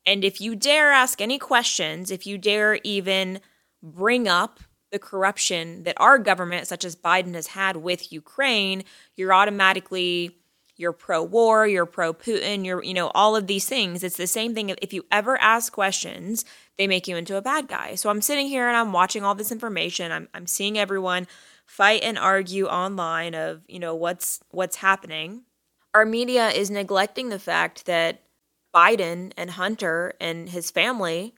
And 0.06 0.24
if 0.24 0.40
you 0.40 0.56
dare 0.56 0.90
ask 0.90 1.20
any 1.20 1.38
questions, 1.38 2.10
if 2.10 2.26
you 2.26 2.38
dare 2.38 2.80
even 2.84 3.40
bring 3.82 4.28
up 4.28 4.60
the 4.90 4.98
corruption 4.98 5.84
that 5.84 5.94
our 5.98 6.18
government, 6.18 6.66
such 6.66 6.84
as 6.84 6.96
Biden, 6.96 7.34
has 7.34 7.48
had 7.48 7.76
with 7.76 8.12
Ukraine, 8.12 8.84
you're 9.16 9.32
automatically 9.32 10.36
you're 10.80 10.92
pro-war, 10.92 11.66
you're 11.66 11.84
pro-Putin, 11.84 12.64
you're 12.64 12.82
you 12.82 12.94
know 12.94 13.10
all 13.14 13.36
of 13.36 13.46
these 13.46 13.68
things. 13.68 14.02
It's 14.02 14.16
the 14.16 14.26
same 14.26 14.54
thing. 14.54 14.74
If 14.80 14.94
you 14.94 15.04
ever 15.12 15.38
ask 15.38 15.72
questions, 15.72 16.44
they 16.78 16.86
make 16.86 17.06
you 17.06 17.16
into 17.16 17.36
a 17.36 17.42
bad 17.42 17.68
guy. 17.68 17.94
So 17.96 18.08
I'm 18.08 18.22
sitting 18.22 18.48
here 18.48 18.66
and 18.66 18.76
I'm 18.76 18.92
watching 18.92 19.22
all 19.22 19.34
this 19.34 19.52
information. 19.52 20.10
I'm 20.10 20.28
I'm 20.32 20.46
seeing 20.46 20.78
everyone 20.78 21.28
fight 21.66 22.02
and 22.02 22.18
argue 22.18 22.66
online 22.66 23.34
of 23.34 23.62
you 23.68 23.78
know 23.78 23.94
what's 23.94 24.40
what's 24.50 24.76
happening. 24.76 25.42
Our 25.92 26.06
media 26.06 26.48
is 26.48 26.70
neglecting 26.70 27.28
the 27.28 27.38
fact 27.38 27.84
that 27.84 28.22
Biden 28.74 29.32
and 29.36 29.50
Hunter 29.50 30.14
and 30.20 30.48
his 30.48 30.70
family 30.70 31.34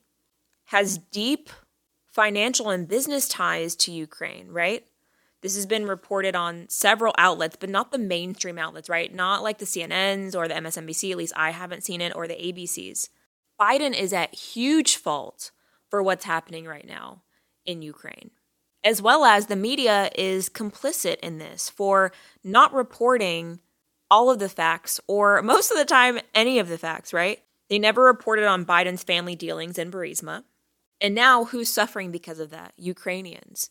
has 0.66 0.98
deep 0.98 1.50
financial 2.12 2.70
and 2.70 2.86
business 2.86 3.28
ties 3.28 3.74
to 3.76 3.92
Ukraine, 3.92 4.48
right? 4.48 4.84
This 5.40 5.56
has 5.56 5.66
been 5.66 5.86
reported 5.86 6.36
on 6.36 6.68
several 6.68 7.14
outlets, 7.18 7.56
but 7.58 7.68
not 7.68 7.90
the 7.90 7.98
mainstream 7.98 8.58
outlets, 8.58 8.88
right? 8.88 9.12
Not 9.12 9.42
like 9.42 9.58
the 9.58 9.64
CNNs 9.64 10.36
or 10.36 10.46
the 10.46 10.54
MSNBC, 10.54 11.10
at 11.10 11.16
least 11.16 11.32
I 11.36 11.50
haven't 11.50 11.84
seen 11.84 12.00
it, 12.00 12.14
or 12.14 12.28
the 12.28 12.34
ABCs. 12.34 13.08
Biden 13.60 13.98
is 13.98 14.12
at 14.12 14.34
huge 14.34 14.96
fault 14.96 15.50
for 15.88 16.02
what's 16.02 16.24
happening 16.24 16.64
right 16.64 16.86
now 16.86 17.22
in 17.66 17.82
Ukraine, 17.82 18.30
as 18.84 19.02
well 19.02 19.24
as 19.24 19.46
the 19.46 19.56
media 19.56 20.10
is 20.14 20.48
complicit 20.48 21.18
in 21.20 21.38
this 21.38 21.68
for 21.68 22.12
not 22.44 22.72
reporting 22.72 23.58
all 24.12 24.28
of 24.28 24.38
the 24.38 24.48
facts, 24.48 25.00
or 25.08 25.40
most 25.40 25.70
of 25.70 25.78
the 25.78 25.86
time, 25.86 26.18
any 26.34 26.58
of 26.58 26.68
the 26.68 26.76
facts, 26.76 27.14
right? 27.14 27.42
They 27.70 27.78
never 27.78 28.02
reported 28.02 28.44
on 28.44 28.66
Biden's 28.66 29.02
family 29.02 29.34
dealings 29.34 29.78
in 29.78 29.90
Burisma. 29.90 30.44
And 31.00 31.14
now 31.14 31.46
who's 31.46 31.70
suffering 31.70 32.12
because 32.12 32.38
of 32.38 32.50
that? 32.50 32.74
Ukrainians. 32.76 33.70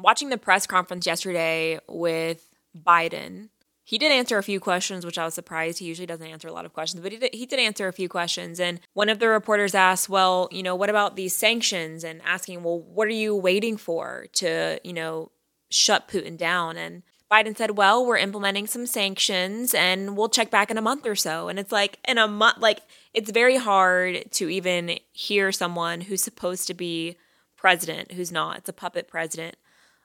Watching 0.00 0.30
the 0.30 0.38
press 0.38 0.66
conference 0.66 1.04
yesterday 1.04 1.78
with 1.90 2.56
Biden, 2.74 3.50
he 3.84 3.98
did 3.98 4.12
answer 4.12 4.38
a 4.38 4.42
few 4.42 4.60
questions, 4.60 5.04
which 5.04 5.18
I 5.18 5.26
was 5.26 5.34
surprised. 5.34 5.78
He 5.78 5.84
usually 5.84 6.06
doesn't 6.06 6.26
answer 6.26 6.48
a 6.48 6.54
lot 6.54 6.64
of 6.64 6.72
questions, 6.72 7.02
but 7.02 7.12
he 7.12 7.18
did, 7.18 7.34
he 7.34 7.44
did 7.44 7.60
answer 7.60 7.86
a 7.86 7.92
few 7.92 8.08
questions. 8.08 8.58
And 8.58 8.80
one 8.94 9.10
of 9.10 9.18
the 9.18 9.28
reporters 9.28 9.74
asked, 9.74 10.08
well, 10.08 10.48
you 10.50 10.62
know, 10.62 10.74
what 10.74 10.88
about 10.88 11.16
these 11.16 11.36
sanctions? 11.36 12.02
And 12.02 12.22
asking, 12.24 12.62
well, 12.62 12.80
what 12.80 13.08
are 13.08 13.10
you 13.10 13.36
waiting 13.36 13.76
for 13.76 14.26
to, 14.32 14.80
you 14.82 14.94
know, 14.94 15.30
shut 15.70 16.08
Putin 16.08 16.38
down? 16.38 16.78
And 16.78 17.02
Biden 17.30 17.56
said, 17.56 17.76
well, 17.76 18.06
we're 18.06 18.18
implementing 18.18 18.66
some 18.68 18.86
sanctions 18.86 19.74
and 19.74 20.16
we'll 20.16 20.28
check 20.28 20.50
back 20.50 20.70
in 20.70 20.78
a 20.78 20.82
month 20.82 21.06
or 21.06 21.16
so. 21.16 21.48
And 21.48 21.58
it's 21.58 21.72
like, 21.72 21.98
in 22.06 22.18
a 22.18 22.28
month, 22.28 22.58
like, 22.58 22.80
it's 23.12 23.32
very 23.32 23.56
hard 23.56 24.30
to 24.32 24.48
even 24.48 24.98
hear 25.12 25.50
someone 25.50 26.02
who's 26.02 26.22
supposed 26.22 26.68
to 26.68 26.74
be 26.74 27.16
president 27.56 28.12
who's 28.12 28.30
not. 28.30 28.58
It's 28.58 28.68
a 28.68 28.72
puppet 28.72 29.08
president 29.08 29.56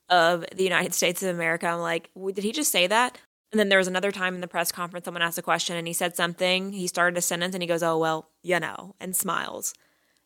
of 0.09 0.45
the 0.55 0.63
United 0.63 0.95
States 0.95 1.21
of 1.21 1.29
America. 1.29 1.67
I'm 1.67 1.79
like, 1.79 2.09
did 2.33 2.43
he 2.43 2.51
just 2.51 2.71
say 2.71 2.87
that? 2.87 3.19
And 3.51 3.59
then 3.59 3.69
there 3.69 3.77
was 3.77 3.87
another 3.87 4.11
time 4.11 4.33
in 4.33 4.41
the 4.41 4.47
press 4.47 4.71
conference, 4.71 5.05
someone 5.05 5.21
asked 5.21 5.37
a 5.37 5.43
question 5.43 5.75
and 5.75 5.85
he 5.85 5.93
said 5.93 6.15
something. 6.15 6.71
He 6.71 6.87
started 6.87 7.17
a 7.17 7.21
sentence 7.21 7.53
and 7.53 7.61
he 7.61 7.67
goes, 7.67 7.83
Oh, 7.83 7.97
well, 7.97 8.29
you 8.43 8.59
know, 8.59 8.95
and 8.99 9.15
smiles. 9.15 9.73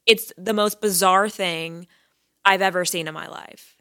It's 0.05 0.31
the 0.37 0.53
most 0.53 0.79
bizarre 0.79 1.27
thing 1.27 1.87
I've 2.45 2.61
ever 2.61 2.85
seen 2.85 3.07
in 3.07 3.13
my 3.13 3.27
life. 3.27 3.74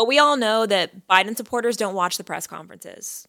But 0.00 0.08
we 0.08 0.18
all 0.18 0.38
know 0.38 0.64
that 0.64 1.06
Biden 1.06 1.36
supporters 1.36 1.76
don't 1.76 1.94
watch 1.94 2.16
the 2.16 2.24
press 2.24 2.46
conferences. 2.46 3.28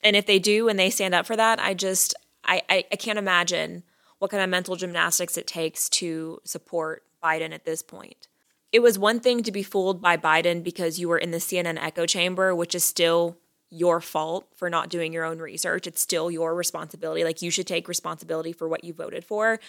And 0.00 0.16
if 0.16 0.26
they 0.26 0.40
do 0.40 0.68
and 0.68 0.76
they 0.76 0.90
stand 0.90 1.14
up 1.14 1.24
for 1.24 1.36
that, 1.36 1.60
I 1.60 1.72
just, 1.72 2.16
I, 2.44 2.62
I, 2.68 2.84
I 2.90 2.96
can't 2.96 3.16
imagine 3.16 3.84
what 4.18 4.32
kind 4.32 4.42
of 4.42 4.50
mental 4.50 4.74
gymnastics 4.74 5.38
it 5.38 5.46
takes 5.46 5.88
to 5.90 6.40
support 6.42 7.04
Biden 7.22 7.52
at 7.52 7.64
this 7.64 7.80
point. 7.80 8.26
It 8.72 8.80
was 8.80 8.98
one 8.98 9.20
thing 9.20 9.44
to 9.44 9.52
be 9.52 9.62
fooled 9.62 10.02
by 10.02 10.16
Biden 10.16 10.64
because 10.64 10.98
you 10.98 11.08
were 11.08 11.16
in 11.16 11.30
the 11.30 11.38
CNN 11.38 11.80
echo 11.80 12.06
chamber, 12.06 12.56
which 12.56 12.74
is 12.74 12.82
still 12.82 13.38
your 13.70 14.00
fault 14.00 14.48
for 14.56 14.68
not 14.68 14.88
doing 14.88 15.12
your 15.12 15.24
own 15.24 15.38
research. 15.38 15.86
It's 15.86 16.02
still 16.02 16.28
your 16.28 16.56
responsibility. 16.56 17.22
Like 17.22 17.40
you 17.40 17.52
should 17.52 17.68
take 17.68 17.86
responsibility 17.86 18.50
for 18.52 18.66
what 18.66 18.82
you 18.82 18.92
voted 18.92 19.24
for. 19.24 19.60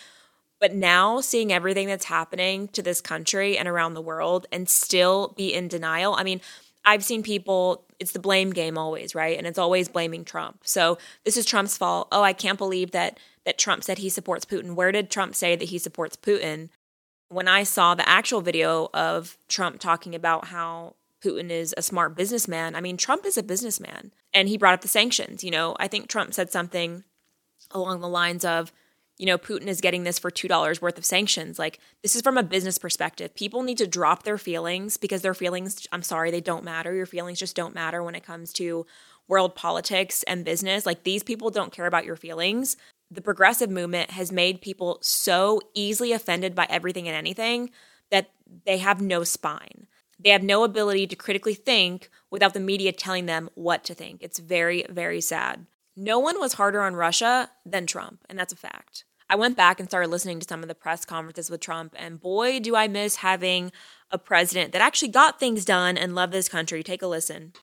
But 0.59 0.73
now 0.73 1.21
seeing 1.21 1.53
everything 1.53 1.87
that's 1.87 2.05
happening 2.05 2.67
to 2.69 2.81
this 2.81 3.01
country 3.01 3.57
and 3.57 3.67
around 3.67 3.93
the 3.93 4.01
world 4.01 4.45
and 4.51 4.67
still 4.69 5.33
be 5.37 5.53
in 5.53 5.67
denial. 5.67 6.15
I 6.15 6.23
mean, 6.23 6.41
I've 6.83 7.03
seen 7.03 7.23
people, 7.23 7.85
it's 7.99 8.11
the 8.11 8.19
blame 8.19 8.51
game 8.51 8.77
always, 8.77 9.15
right? 9.15 9.37
And 9.37 9.47
it's 9.47 9.57
always 9.57 9.87
blaming 9.87 10.25
Trump. 10.25 10.61
So 10.63 10.97
this 11.23 11.37
is 11.37 11.45
Trump's 11.45 11.77
fault. 11.77 12.07
Oh, 12.11 12.23
I 12.23 12.33
can't 12.33 12.57
believe 12.57 12.91
that 12.91 13.19
that 13.45 13.57
Trump 13.57 13.83
said 13.83 13.99
he 13.99 14.09
supports 14.09 14.45
Putin. 14.45 14.75
Where 14.75 14.91
did 14.91 15.09
Trump 15.09 15.33
say 15.33 15.55
that 15.55 15.69
he 15.69 15.77
supports 15.77 16.17
Putin? 16.17 16.69
When 17.29 17.47
I 17.47 17.63
saw 17.63 17.95
the 17.95 18.07
actual 18.07 18.41
video 18.41 18.89
of 18.93 19.37
Trump 19.47 19.79
talking 19.79 20.13
about 20.13 20.47
how 20.47 20.95
Putin 21.21 21.49
is 21.49 21.73
a 21.77 21.81
smart 21.81 22.15
businessman. 22.15 22.75
I 22.75 22.81
mean, 22.81 22.97
Trump 22.97 23.25
is 23.25 23.37
a 23.37 23.43
businessman. 23.43 24.11
And 24.33 24.47
he 24.47 24.57
brought 24.57 24.73
up 24.73 24.81
the 24.81 24.87
sanctions. 24.87 25.43
You 25.43 25.51
know, 25.51 25.75
I 25.79 25.87
think 25.87 26.07
Trump 26.07 26.33
said 26.33 26.51
something 26.51 27.03
along 27.71 28.01
the 28.01 28.07
lines 28.07 28.45
of, 28.45 28.71
you 29.19 29.25
know, 29.25 29.37
Putin 29.37 29.67
is 29.67 29.81
getting 29.81 30.03
this 30.03 30.17
for 30.17 30.31
$2 30.31 30.81
worth 30.81 30.97
of 30.97 31.05
sanctions. 31.05 31.59
Like, 31.59 31.79
this 32.01 32.15
is 32.15 32.21
from 32.21 32.37
a 32.37 32.43
business 32.43 32.77
perspective. 32.77 33.35
People 33.35 33.63
need 33.63 33.77
to 33.79 33.85
drop 33.85 34.23
their 34.23 34.37
feelings 34.37 34.95
because 34.95 35.21
their 35.21 35.33
feelings, 35.33 35.85
I'm 35.91 36.03
sorry, 36.03 36.31
they 36.31 36.39
don't 36.39 36.63
matter. 36.63 36.95
Your 36.95 37.05
feelings 37.05 37.37
just 37.37 37.55
don't 37.55 37.75
matter 37.75 38.01
when 38.01 38.15
it 38.15 38.25
comes 38.25 38.53
to 38.53 38.85
world 39.27 39.55
politics 39.55 40.23
and 40.23 40.45
business. 40.45 40.85
Like, 40.85 41.03
these 41.03 41.21
people 41.21 41.49
don't 41.49 41.73
care 41.73 41.85
about 41.85 42.05
your 42.05 42.15
feelings. 42.15 42.77
The 43.11 43.21
progressive 43.21 43.69
movement 43.69 44.11
has 44.11 44.31
made 44.31 44.61
people 44.61 44.99
so 45.01 45.59
easily 45.73 46.13
offended 46.13 46.55
by 46.55 46.65
everything 46.69 47.07
and 47.09 47.17
anything 47.17 47.71
that 48.11 48.31
they 48.65 48.77
have 48.77 49.01
no 49.01 49.25
spine. 49.25 49.87
They 50.17 50.29
have 50.29 50.43
no 50.43 50.63
ability 50.63 51.07
to 51.07 51.15
critically 51.17 51.55
think 51.55 52.09
without 52.31 52.53
the 52.53 52.59
media 52.61 52.93
telling 52.93 53.25
them 53.25 53.49
what 53.55 53.83
to 53.85 53.93
think. 53.93 54.23
It's 54.23 54.39
very, 54.39 54.85
very 54.89 55.19
sad. 55.19 55.65
No 55.97 56.19
one 56.19 56.39
was 56.39 56.53
harder 56.53 56.81
on 56.81 56.95
Russia 56.95 57.49
than 57.65 57.85
Trump, 57.85 58.23
and 58.29 58.39
that's 58.39 58.53
a 58.53 58.57
fact. 58.57 59.03
I 59.29 59.35
went 59.35 59.55
back 59.55 59.79
and 59.79 59.87
started 59.87 60.09
listening 60.09 60.39
to 60.39 60.47
some 60.49 60.63
of 60.63 60.69
the 60.69 60.75
press 60.75 61.05
conferences 61.05 61.51
with 61.51 61.61
Trump, 61.61 61.93
and 61.97 62.19
boy, 62.19 62.59
do 62.59 62.75
I 62.75 62.87
miss 62.87 63.17
having 63.17 63.71
a 64.09 64.17
president 64.17 64.71
that 64.71 64.81
actually 64.81 65.09
got 65.09 65.39
things 65.39 65.65
done 65.65 65.97
and 65.97 66.15
loved 66.15 66.33
this 66.33 66.49
country. 66.49 66.81
Take 66.81 67.03
a 67.03 67.07
listen. 67.07 67.53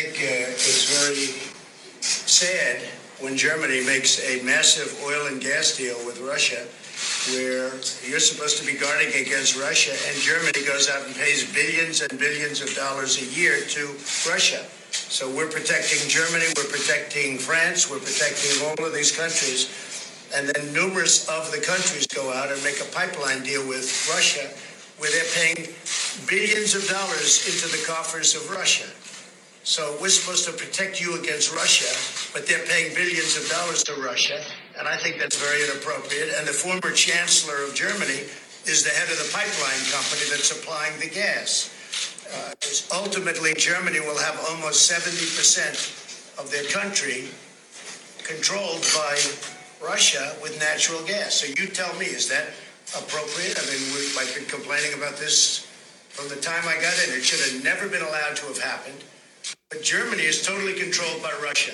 I 0.00 0.02
think 0.02 0.16
uh, 0.16 0.50
it's 0.50 1.04
very 1.04 1.26
sad 2.00 2.82
when 3.20 3.36
Germany 3.36 3.86
makes 3.86 4.18
a 4.28 4.42
massive 4.42 5.00
oil 5.04 5.28
and 5.28 5.40
gas 5.40 5.76
deal 5.76 5.96
with 6.04 6.18
Russia 6.20 6.66
where 7.30 7.70
you're 8.02 8.18
supposed 8.18 8.58
to 8.58 8.66
be 8.66 8.76
guarding 8.76 9.08
against 9.14 9.56
Russia, 9.56 9.94
and 10.08 10.16
Germany 10.18 10.66
goes 10.66 10.90
out 10.90 11.06
and 11.06 11.14
pays 11.14 11.46
billions 11.54 12.00
and 12.00 12.18
billions 12.18 12.60
of 12.60 12.74
dollars 12.74 13.22
a 13.22 13.26
year 13.26 13.60
to 13.60 13.86
Russia. 14.28 14.66
So 14.90 15.30
we're 15.30 15.48
protecting 15.48 16.08
Germany, 16.08 16.46
we're 16.56 16.68
protecting 16.68 17.38
France, 17.38 17.88
we're 17.88 18.02
protecting 18.02 18.66
all 18.66 18.84
of 18.84 18.92
these 18.92 19.14
countries. 19.14 19.70
And 20.34 20.48
then 20.48 20.72
numerous 20.72 21.28
of 21.28 21.50
the 21.50 21.58
countries 21.58 22.06
go 22.06 22.32
out 22.32 22.50
and 22.50 22.62
make 22.64 22.80
a 22.80 22.88
pipeline 22.92 23.42
deal 23.42 23.66
with 23.68 23.84
Russia 24.08 24.48
where 24.98 25.10
they're 25.10 25.34
paying 25.34 25.68
billions 26.26 26.74
of 26.74 26.86
dollars 26.88 27.46
into 27.46 27.68
the 27.76 27.82
coffers 27.86 28.34
of 28.34 28.48
Russia. 28.50 28.88
So 29.64 29.96
we're 30.00 30.10
supposed 30.10 30.44
to 30.46 30.52
protect 30.52 31.00
you 31.00 31.18
against 31.20 31.54
Russia, 31.54 31.86
but 32.32 32.46
they're 32.46 32.66
paying 32.66 32.94
billions 32.94 33.36
of 33.36 33.48
dollars 33.48 33.84
to 33.84 33.94
Russia, 33.94 34.42
and 34.78 34.88
I 34.88 34.96
think 34.96 35.18
that's 35.18 35.38
very 35.38 35.62
inappropriate. 35.62 36.34
And 36.38 36.46
the 36.46 36.52
former 36.52 36.90
chancellor 36.94 37.62
of 37.62 37.74
Germany 37.74 38.26
is 38.66 38.82
the 38.82 38.90
head 38.90 39.10
of 39.10 39.18
the 39.18 39.30
pipeline 39.30 39.82
company 39.90 40.22
that's 40.30 40.50
supplying 40.50 40.98
the 40.98 41.10
gas. 41.10 41.70
Uh, 42.34 42.54
ultimately, 42.96 43.54
Germany 43.54 44.00
will 44.00 44.18
have 44.18 44.38
almost 44.50 44.90
70% 44.90 46.38
of 46.38 46.50
their 46.50 46.64
country 46.64 47.28
controlled 48.24 48.82
by 48.94 49.14
Russia 49.84 50.36
with 50.42 50.58
natural 50.58 51.02
gas. 51.02 51.34
So 51.34 51.46
you 51.46 51.68
tell 51.68 51.92
me, 51.98 52.06
is 52.06 52.28
that 52.28 52.54
appropriate? 52.96 53.58
I 53.58 53.64
mean, 53.70 53.82
we, 53.94 54.06
I've 54.18 54.34
been 54.34 54.46
complaining 54.46 54.94
about 54.94 55.16
this 55.16 55.66
from 56.08 56.28
the 56.28 56.36
time 56.36 56.62
I 56.66 56.74
got 56.74 56.94
in. 57.06 57.14
It 57.14 57.24
should 57.24 57.40
have 57.52 57.64
never 57.64 57.88
been 57.88 58.02
allowed 58.02 58.36
to 58.36 58.46
have 58.46 58.58
happened. 58.58 59.02
But 59.70 59.82
Germany 59.82 60.22
is 60.22 60.46
totally 60.46 60.74
controlled 60.74 61.22
by 61.22 61.32
Russia 61.42 61.72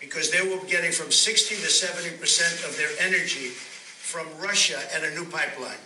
because 0.00 0.30
they 0.30 0.42
were 0.42 0.62
getting 0.66 0.92
from 0.92 1.10
60 1.10 1.54
to 1.56 1.68
70 1.68 2.18
percent 2.18 2.68
of 2.68 2.76
their 2.76 2.90
energy 3.00 3.48
from 3.50 4.26
Russia 4.40 4.78
and 4.94 5.04
a 5.04 5.14
new 5.14 5.24
pipeline. 5.24 5.80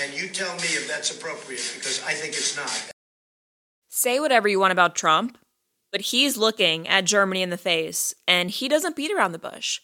And 0.00 0.14
you 0.14 0.28
tell 0.28 0.54
me 0.56 0.68
if 0.76 0.88
that's 0.88 1.10
appropriate 1.10 1.72
because 1.76 2.02
I 2.04 2.12
think 2.12 2.34
it's 2.34 2.56
not. 2.56 2.90
Say 3.88 4.20
whatever 4.20 4.48
you 4.48 4.58
want 4.60 4.72
about 4.72 4.94
Trump, 4.94 5.38
but 5.92 6.00
he's 6.00 6.36
looking 6.36 6.86
at 6.88 7.04
Germany 7.04 7.42
in 7.42 7.50
the 7.50 7.56
face 7.56 8.14
and 8.26 8.50
he 8.50 8.68
doesn't 8.68 8.96
beat 8.96 9.12
around 9.12 9.32
the 9.32 9.38
bush. 9.38 9.80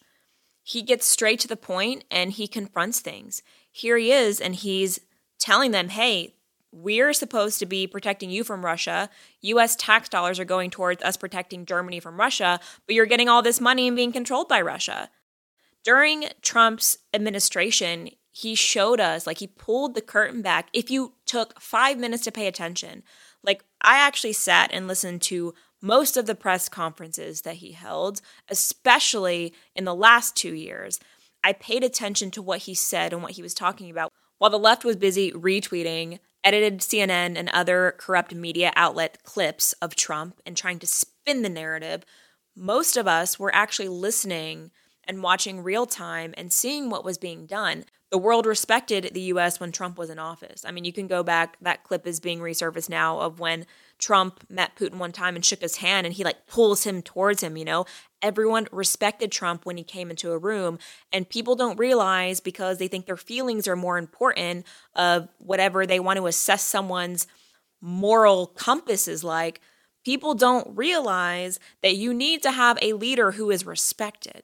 He 0.63 0.81
gets 0.81 1.05
straight 1.05 1.39
to 1.41 1.47
the 1.47 1.57
point 1.57 2.05
and 2.09 2.31
he 2.31 2.47
confronts 2.47 2.99
things. 2.99 3.43
Here 3.71 3.97
he 3.97 4.11
is 4.11 4.39
and 4.39 4.55
he's 4.55 4.99
telling 5.37 5.71
them, 5.71 5.89
hey, 5.89 6.35
we're 6.71 7.13
supposed 7.13 7.59
to 7.59 7.65
be 7.65 7.85
protecting 7.85 8.31
you 8.31 8.43
from 8.43 8.65
Russia. 8.65 9.09
US 9.41 9.75
tax 9.75 10.09
dollars 10.09 10.39
are 10.39 10.45
going 10.45 10.71
towards 10.71 11.03
us 11.03 11.17
protecting 11.17 11.65
Germany 11.65 11.99
from 11.99 12.19
Russia, 12.19 12.59
but 12.87 12.95
you're 12.95 13.05
getting 13.05 13.29
all 13.29 13.41
this 13.41 13.61
money 13.61 13.87
and 13.87 13.95
being 13.95 14.11
controlled 14.11 14.47
by 14.47 14.61
Russia. 14.61 15.09
During 15.83 16.29
Trump's 16.41 16.97
administration, 17.13 18.09
he 18.31 18.55
showed 18.55 18.99
us, 18.99 19.27
like, 19.27 19.37
he 19.37 19.47
pulled 19.47 19.93
the 19.93 20.01
curtain 20.01 20.41
back. 20.41 20.69
If 20.73 20.89
you 20.89 21.13
took 21.25 21.59
five 21.61 21.99
minutes 21.99 22.23
to 22.23 22.31
pay 22.31 22.47
attention, 22.47 23.03
like, 23.43 23.63
I 23.81 23.97
actually 23.97 24.33
sat 24.33 24.71
and 24.73 24.87
listened 24.87 25.21
to 25.23 25.53
most 25.83 26.15
of 26.15 26.25
the 26.25 26.33
press 26.33 26.69
conferences 26.69 27.41
that 27.41 27.55
he 27.55 27.73
held, 27.73 28.21
especially 28.49 29.53
in 29.75 29.83
the 29.83 29.93
last 29.93 30.33
two 30.35 30.53
years. 30.53 30.97
I 31.43 31.51
paid 31.51 31.83
attention 31.83 32.31
to 32.31 32.41
what 32.41 32.59
he 32.59 32.73
said 32.73 33.11
and 33.11 33.21
what 33.21 33.33
he 33.33 33.41
was 33.41 33.53
talking 33.53 33.91
about. 33.91 34.09
While 34.37 34.49
the 34.49 34.57
left 34.57 34.85
was 34.85 34.95
busy 34.95 35.31
retweeting 35.33 36.19
edited 36.43 36.79
CNN 36.79 37.37
and 37.37 37.49
other 37.49 37.95
corrupt 37.97 38.33
media 38.33 38.71
outlet 38.75 39.23
clips 39.23 39.73
of 39.81 39.95
Trump 39.95 40.39
and 40.45 40.55
trying 40.55 40.79
to 40.79 40.87
spin 40.87 41.41
the 41.41 41.49
narrative, 41.49 42.03
most 42.55 42.95
of 42.95 43.07
us 43.07 43.37
were 43.37 43.53
actually 43.53 43.89
listening 43.89 44.71
and 45.05 45.21
watching 45.21 45.63
real 45.63 45.85
time 45.85 46.33
and 46.37 46.53
seeing 46.53 46.89
what 46.89 47.03
was 47.03 47.17
being 47.17 47.45
done. 47.45 47.83
The 48.09 48.17
world 48.17 48.45
respected 48.45 49.11
the 49.13 49.21
US 49.21 49.59
when 49.59 49.71
Trump 49.71 49.97
was 49.97 50.09
in 50.09 50.19
office. 50.19 50.63
I 50.65 50.71
mean, 50.71 50.85
you 50.85 50.93
can 50.93 51.07
go 51.07 51.23
back, 51.23 51.57
that 51.61 51.83
clip 51.83 52.07
is 52.07 52.19
being 52.19 52.39
resurfaced 52.39 52.89
now 52.89 53.19
of 53.19 53.39
when 53.39 53.65
Trump 54.03 54.43
met 54.49 54.75
Putin 54.75 54.95
one 54.95 55.13
time 55.13 55.33
and 55.33 55.45
shook 55.45 55.61
his 55.61 55.77
hand 55.77 56.05
and 56.05 56.13
he 56.13 56.25
like 56.25 56.45
pulls 56.45 56.83
him 56.83 57.01
towards 57.01 57.41
him, 57.41 57.55
you 57.55 57.63
know? 57.63 57.85
Everyone 58.21 58.67
respected 58.69 59.31
Trump 59.31 59.65
when 59.65 59.77
he 59.77 59.83
came 59.83 60.09
into 60.09 60.33
a 60.33 60.37
room 60.37 60.77
and 61.13 61.29
people 61.29 61.55
don't 61.55 61.79
realize 61.79 62.41
because 62.41 62.79
they 62.79 62.89
think 62.89 63.05
their 63.05 63.15
feelings 63.15 63.65
are 63.65 63.77
more 63.77 63.97
important 63.97 64.65
of 64.93 65.29
whatever 65.37 65.85
they 65.85 66.01
want 66.01 66.17
to 66.17 66.27
assess 66.27 66.63
someone's 66.65 67.27
moral 67.79 68.47
compass 68.47 69.07
is 69.07 69.23
like. 69.23 69.61
People 70.03 70.33
don't 70.33 70.75
realize 70.75 71.57
that 71.81 71.95
you 71.95 72.13
need 72.13 72.43
to 72.43 72.51
have 72.51 72.77
a 72.81 72.91
leader 72.91 73.31
who 73.31 73.49
is 73.49 73.65
respected. 73.65 74.43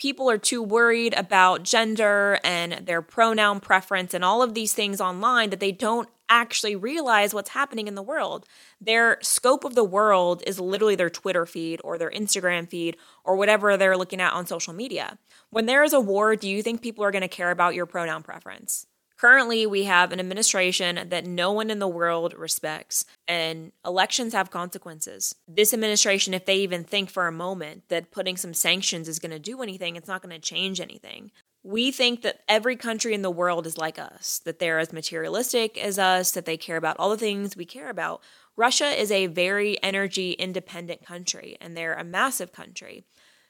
People 0.00 0.30
are 0.30 0.38
too 0.38 0.62
worried 0.62 1.14
about 1.14 1.62
gender 1.62 2.40
and 2.42 2.86
their 2.86 3.02
pronoun 3.02 3.60
preference 3.60 4.14
and 4.14 4.24
all 4.24 4.42
of 4.42 4.54
these 4.54 4.72
things 4.72 5.00
online 5.00 5.50
that 5.50 5.60
they 5.60 5.70
don't 5.70 6.08
actually 6.30 6.74
realize 6.74 7.34
what's 7.34 7.50
happening 7.50 7.86
in 7.86 7.96
the 7.96 8.02
world. 8.02 8.46
Their 8.80 9.18
scope 9.20 9.64
of 9.64 9.74
the 9.74 9.84
world 9.84 10.42
is 10.46 10.58
literally 10.58 10.94
their 10.94 11.10
Twitter 11.10 11.44
feed 11.44 11.80
or 11.84 11.98
their 11.98 12.10
Instagram 12.10 12.68
feed 12.68 12.96
or 13.24 13.36
whatever 13.36 13.76
they're 13.76 13.96
looking 13.96 14.20
at 14.20 14.32
on 14.32 14.46
social 14.46 14.72
media. 14.72 15.18
When 15.50 15.66
there 15.66 15.84
is 15.84 15.92
a 15.92 16.00
war, 16.00 16.34
do 16.34 16.48
you 16.48 16.62
think 16.62 16.80
people 16.80 17.04
are 17.04 17.10
going 17.10 17.22
to 17.22 17.28
care 17.28 17.50
about 17.50 17.74
your 17.74 17.86
pronoun 17.86 18.22
preference? 18.22 18.86
Currently, 19.20 19.66
we 19.66 19.84
have 19.84 20.12
an 20.12 20.20
administration 20.20 21.08
that 21.10 21.26
no 21.26 21.52
one 21.52 21.68
in 21.68 21.78
the 21.78 21.86
world 21.86 22.32
respects, 22.32 23.04
and 23.28 23.70
elections 23.84 24.32
have 24.32 24.50
consequences. 24.50 25.34
This 25.46 25.74
administration, 25.74 26.32
if 26.32 26.46
they 26.46 26.56
even 26.56 26.84
think 26.84 27.10
for 27.10 27.26
a 27.26 27.32
moment 27.32 27.82
that 27.90 28.12
putting 28.12 28.38
some 28.38 28.54
sanctions 28.54 29.08
is 29.08 29.18
going 29.18 29.32
to 29.32 29.38
do 29.38 29.60
anything, 29.60 29.94
it's 29.94 30.08
not 30.08 30.22
going 30.22 30.34
to 30.34 30.40
change 30.40 30.80
anything. 30.80 31.32
We 31.62 31.90
think 31.92 32.22
that 32.22 32.40
every 32.48 32.76
country 32.76 33.12
in 33.12 33.20
the 33.20 33.30
world 33.30 33.66
is 33.66 33.76
like 33.76 33.98
us, 33.98 34.40
that 34.46 34.58
they're 34.58 34.78
as 34.78 34.90
materialistic 34.90 35.76
as 35.76 35.98
us, 35.98 36.30
that 36.30 36.46
they 36.46 36.56
care 36.56 36.78
about 36.78 36.96
all 36.98 37.10
the 37.10 37.18
things 37.18 37.54
we 37.54 37.66
care 37.66 37.90
about. 37.90 38.22
Russia 38.56 38.86
is 38.86 39.10
a 39.10 39.26
very 39.26 39.76
energy 39.82 40.32
independent 40.32 41.04
country, 41.04 41.58
and 41.60 41.76
they're 41.76 41.92
a 41.92 42.04
massive 42.04 42.52
country. 42.52 43.04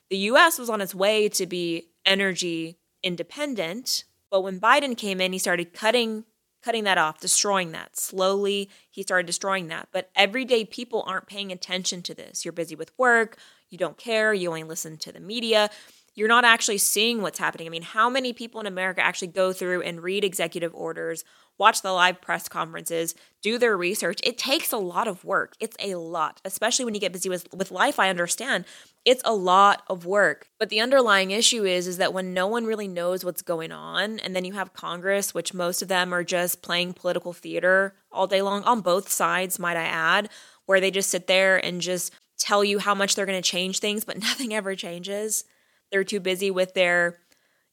The 0.09 0.17
US 0.17 0.59
was 0.59 0.69
on 0.69 0.81
its 0.81 0.93
way 0.93 1.29
to 1.29 1.45
be 1.45 1.91
energy 2.05 2.77
independent, 3.03 4.03
but 4.31 4.41
when 4.41 4.59
Biden 4.59 4.97
came 4.97 5.21
in, 5.21 5.33
he 5.33 5.39
started 5.39 5.73
cutting 5.73 6.25
cutting 6.63 6.83
that 6.83 6.99
off, 6.99 7.19
destroying 7.19 7.71
that. 7.71 7.97
Slowly, 7.97 8.69
he 8.91 9.01
started 9.01 9.25
destroying 9.25 9.67
that. 9.69 9.89
But 9.91 10.11
everyday 10.15 10.63
people 10.63 11.03
aren't 11.07 11.25
paying 11.25 11.51
attention 11.51 12.03
to 12.03 12.13
this. 12.13 12.45
You're 12.45 12.51
busy 12.51 12.75
with 12.75 12.91
work, 12.99 13.37
you 13.71 13.79
don't 13.79 13.97
care, 13.97 14.31
you 14.31 14.47
only 14.47 14.63
listen 14.63 14.97
to 14.99 15.11
the 15.11 15.19
media 15.19 15.71
you're 16.15 16.27
not 16.27 16.45
actually 16.45 16.77
seeing 16.77 17.21
what's 17.21 17.39
happening. 17.39 17.67
I 17.67 17.69
mean, 17.69 17.83
how 17.83 18.09
many 18.09 18.33
people 18.33 18.59
in 18.59 18.67
America 18.67 19.03
actually 19.03 19.29
go 19.29 19.53
through 19.53 19.81
and 19.81 20.03
read 20.03 20.23
executive 20.23 20.73
orders, 20.75 21.23
watch 21.57 21.81
the 21.81 21.93
live 21.93 22.21
press 22.21 22.49
conferences, 22.49 23.15
do 23.41 23.57
their 23.57 23.77
research? 23.77 24.19
It 24.23 24.37
takes 24.37 24.73
a 24.73 24.77
lot 24.77 25.07
of 25.07 25.23
work. 25.23 25.53
It's 25.59 25.77
a 25.79 25.95
lot, 25.95 26.41
especially 26.43 26.85
when 26.85 26.93
you 26.93 26.99
get 26.99 27.13
busy 27.13 27.29
with, 27.29 27.47
with 27.53 27.71
life. 27.71 27.97
I 27.97 28.09
understand 28.09 28.65
it's 29.03 29.21
a 29.25 29.33
lot 29.33 29.83
of 29.87 30.05
work. 30.05 30.49
But 30.59 30.69
the 30.69 30.79
underlying 30.79 31.31
issue 31.31 31.65
is 31.65 31.87
is 31.87 31.97
that 31.97 32.13
when 32.13 32.33
no 32.33 32.47
one 32.47 32.65
really 32.65 32.87
knows 32.87 33.25
what's 33.25 33.41
going 33.41 33.71
on, 33.71 34.19
and 34.19 34.35
then 34.35 34.45
you 34.45 34.53
have 34.53 34.73
Congress, 34.73 35.33
which 35.33 35.53
most 35.53 35.81
of 35.81 35.87
them 35.87 36.13
are 36.13 36.23
just 36.23 36.61
playing 36.61 36.93
political 36.93 37.33
theater 37.33 37.95
all 38.11 38.27
day 38.27 38.41
long 38.41 38.63
on 38.63 38.81
both 38.81 39.09
sides, 39.09 39.59
might 39.59 39.77
I 39.77 39.85
add, 39.85 40.29
where 40.65 40.79
they 40.79 40.91
just 40.91 41.09
sit 41.09 41.27
there 41.27 41.57
and 41.63 41.81
just 41.81 42.13
tell 42.37 42.63
you 42.63 42.79
how 42.79 42.95
much 42.95 43.15
they're 43.15 43.25
going 43.25 43.41
to 43.41 43.49
change 43.49 43.79
things, 43.79 44.03
but 44.03 44.19
nothing 44.21 44.53
ever 44.53 44.75
changes 44.75 45.45
they're 45.91 46.03
too 46.03 46.19
busy 46.19 46.49
with 46.49 46.73
their 46.73 47.19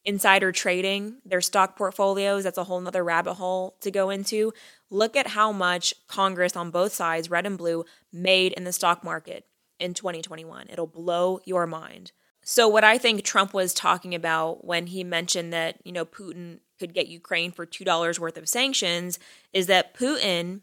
insider 0.04 0.52
trading, 0.52 1.18
their 1.25 1.40
stock 1.40 1.76
portfolios. 1.76 2.44
That's 2.44 2.58
a 2.58 2.64
whole 2.64 2.80
nother 2.80 3.04
rabbit 3.04 3.35
hole 3.35 3.76
to 3.80 3.90
go 3.90 4.11
into. 4.11 4.52
Look 4.90 5.16
at 5.16 5.28
how 5.28 5.52
much 5.52 5.94
Congress 6.08 6.56
on 6.56 6.70
both 6.70 6.92
sides, 6.92 7.30
red 7.30 7.47
and 7.47 7.56
blue, 7.56 7.85
made 8.12 8.52
in 8.52 8.64
the 8.64 8.73
stock 8.73 9.04
market 9.04 9.44
in 9.78 9.94
2021. 9.94 10.66
It'll 10.70 10.87
blow 10.87 11.40
your 11.44 11.66
mind. 11.66 12.12
So, 12.42 12.68
what 12.68 12.85
I 12.85 12.99
think 12.99 13.23
Trump 13.23 13.52
was 13.52 13.75
talking 13.75 14.14
about 14.14 14.64
when 14.64 14.87
he 14.87 15.04
mentioned 15.04 15.52
that, 15.52 15.76
you 15.85 15.92
know, 15.92 16.04
Putin 16.04 16.61
could 16.78 16.94
get 16.94 17.08
Ukraine 17.08 17.52
for 17.52 17.66
$2 17.66 18.18
worth 18.18 18.38
of 18.38 18.49
sanctions 18.49 19.18
is 19.52 19.66
that 19.66 19.94
Putin 19.94 20.61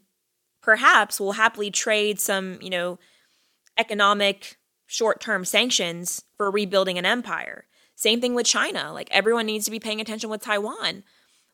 perhaps 0.62 1.20
will 1.20 1.32
happily 1.32 1.70
trade 1.70 2.18
some, 2.18 2.58
you 2.60 2.70
know, 2.70 2.98
economic 3.78 4.56
short 4.86 5.20
term 5.20 5.44
sanctions 5.44 6.24
for 6.36 6.50
rebuilding 6.50 6.98
an 6.98 7.06
empire. 7.06 7.66
Same 7.94 8.20
thing 8.20 8.34
with 8.34 8.46
China. 8.46 8.92
Like 8.92 9.08
everyone 9.10 9.46
needs 9.46 9.64
to 9.66 9.70
be 9.70 9.80
paying 9.80 10.00
attention 10.00 10.30
with 10.30 10.42
Taiwan. 10.42 11.04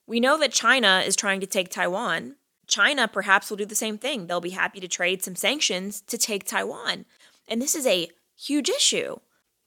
We 0.06 0.20
know 0.20 0.38
that 0.38 0.52
China 0.52 1.02
is 1.04 1.16
trying 1.16 1.40
to 1.40 1.46
take 1.46 1.68
Taiwan. 1.68 2.36
China 2.66 3.06
perhaps 3.06 3.50
will 3.50 3.56
do 3.56 3.66
the 3.66 3.74
same 3.74 3.98
thing. 3.98 4.26
They'll 4.26 4.40
be 4.40 4.50
happy 4.50 4.80
to 4.80 4.88
trade 4.88 5.22
some 5.22 5.36
sanctions 5.36 6.00
to 6.02 6.18
take 6.18 6.44
Taiwan. 6.44 7.04
And 7.48 7.60
this 7.60 7.74
is 7.74 7.86
a 7.86 8.08
huge 8.36 8.68
issue. 8.68 9.16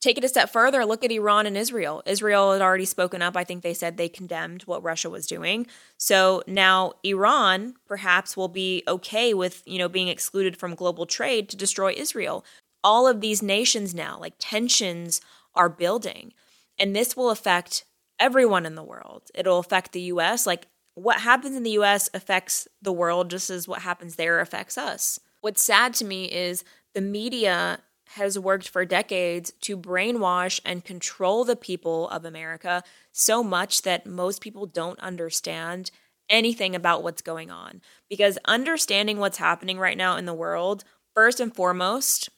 Take 0.02 0.18
it 0.18 0.24
a 0.24 0.30
step 0.30 0.52
further, 0.52 0.86
look 0.86 1.04
at 1.04 1.12
Iran 1.12 1.48
and 1.48 1.58
Israel. 1.58 2.04
Israel 2.06 2.54
had 2.54 2.62
already 2.62 2.86
spoken 2.86 3.24
up. 3.24 3.36
I 3.36 3.44
think 3.44 3.64
they 3.64 3.74
said 3.74 3.98
they 3.98 4.10
condemned 4.10 4.64
what 4.64 4.84
Russia 4.84 5.10
was 5.10 5.26
doing. 5.26 5.66
So 5.98 6.44
now 6.46 6.94
Iran 7.04 7.76
perhaps 7.88 8.38
will 8.38 8.48
be 8.48 8.84
okay 8.88 9.34
with, 9.34 9.64
you 9.66 9.80
know, 9.80 9.90
being 9.90 10.08
excluded 10.08 10.58
from 10.58 10.76
global 10.76 11.08
trade 11.08 11.50
to 11.50 11.58
destroy 11.58 11.94
Israel 11.98 12.46
all 12.86 13.08
of 13.08 13.20
these 13.20 13.42
nations 13.42 13.96
now, 13.96 14.18
like 14.20 14.36
tensions 14.38 15.20
are 15.56 15.68
building. 15.68 16.32
And 16.78 16.96
this 16.96 17.18
will 17.18 17.32
affect 17.32 17.84
everyone 18.20 18.66
in 18.66 18.76
the 18.76 18.84
world. 18.84 19.24
It'll 19.34 19.58
affect 19.58 19.92
the 19.92 20.02
US. 20.02 20.46
Like 20.46 20.68
what 20.94 21.22
happens 21.22 21.56
in 21.56 21.64
the 21.64 21.72
US 21.72 22.10
affects 22.14 22.68
the 22.82 22.94
world 22.94 23.32
just 23.32 23.50
as 23.50 23.68
what 23.68 23.82
happens 23.82 24.16
there 24.16 24.40
affects 24.40 24.78
us. 24.78 25.20
What's 25.42 25.64
sad 25.64 25.96
to 25.96 26.06
me 26.06 26.26
is 26.26 26.64
the 26.96 27.02
media 27.02 27.82
has 28.16 28.40
worked 28.40 28.70
for 28.70 28.86
decades 28.86 29.52
to 29.62 29.78
brainwash 29.78 30.60
and 30.64 30.86
control 30.86 31.44
the 31.44 31.56
people 31.56 32.08
of 32.10 32.24
America 32.24 32.84
so 33.12 33.44
much 33.44 33.82
that 33.82 34.08
most 34.08 34.42
people 34.42 34.66
don't 34.66 35.00
understand 35.00 35.92
anything 36.30 36.74
about 36.74 37.04
what's 37.04 37.22
going 37.22 37.52
on. 37.52 37.82
Because 38.10 38.38
understanding 38.46 39.20
what's 39.20 39.38
happening 39.38 39.78
right 39.78 39.98
now 39.98 40.16
in 40.16 40.26
the 40.26 40.34
world, 40.34 40.86
first 41.14 41.40
and 41.40 41.54
foremost, 41.54 42.30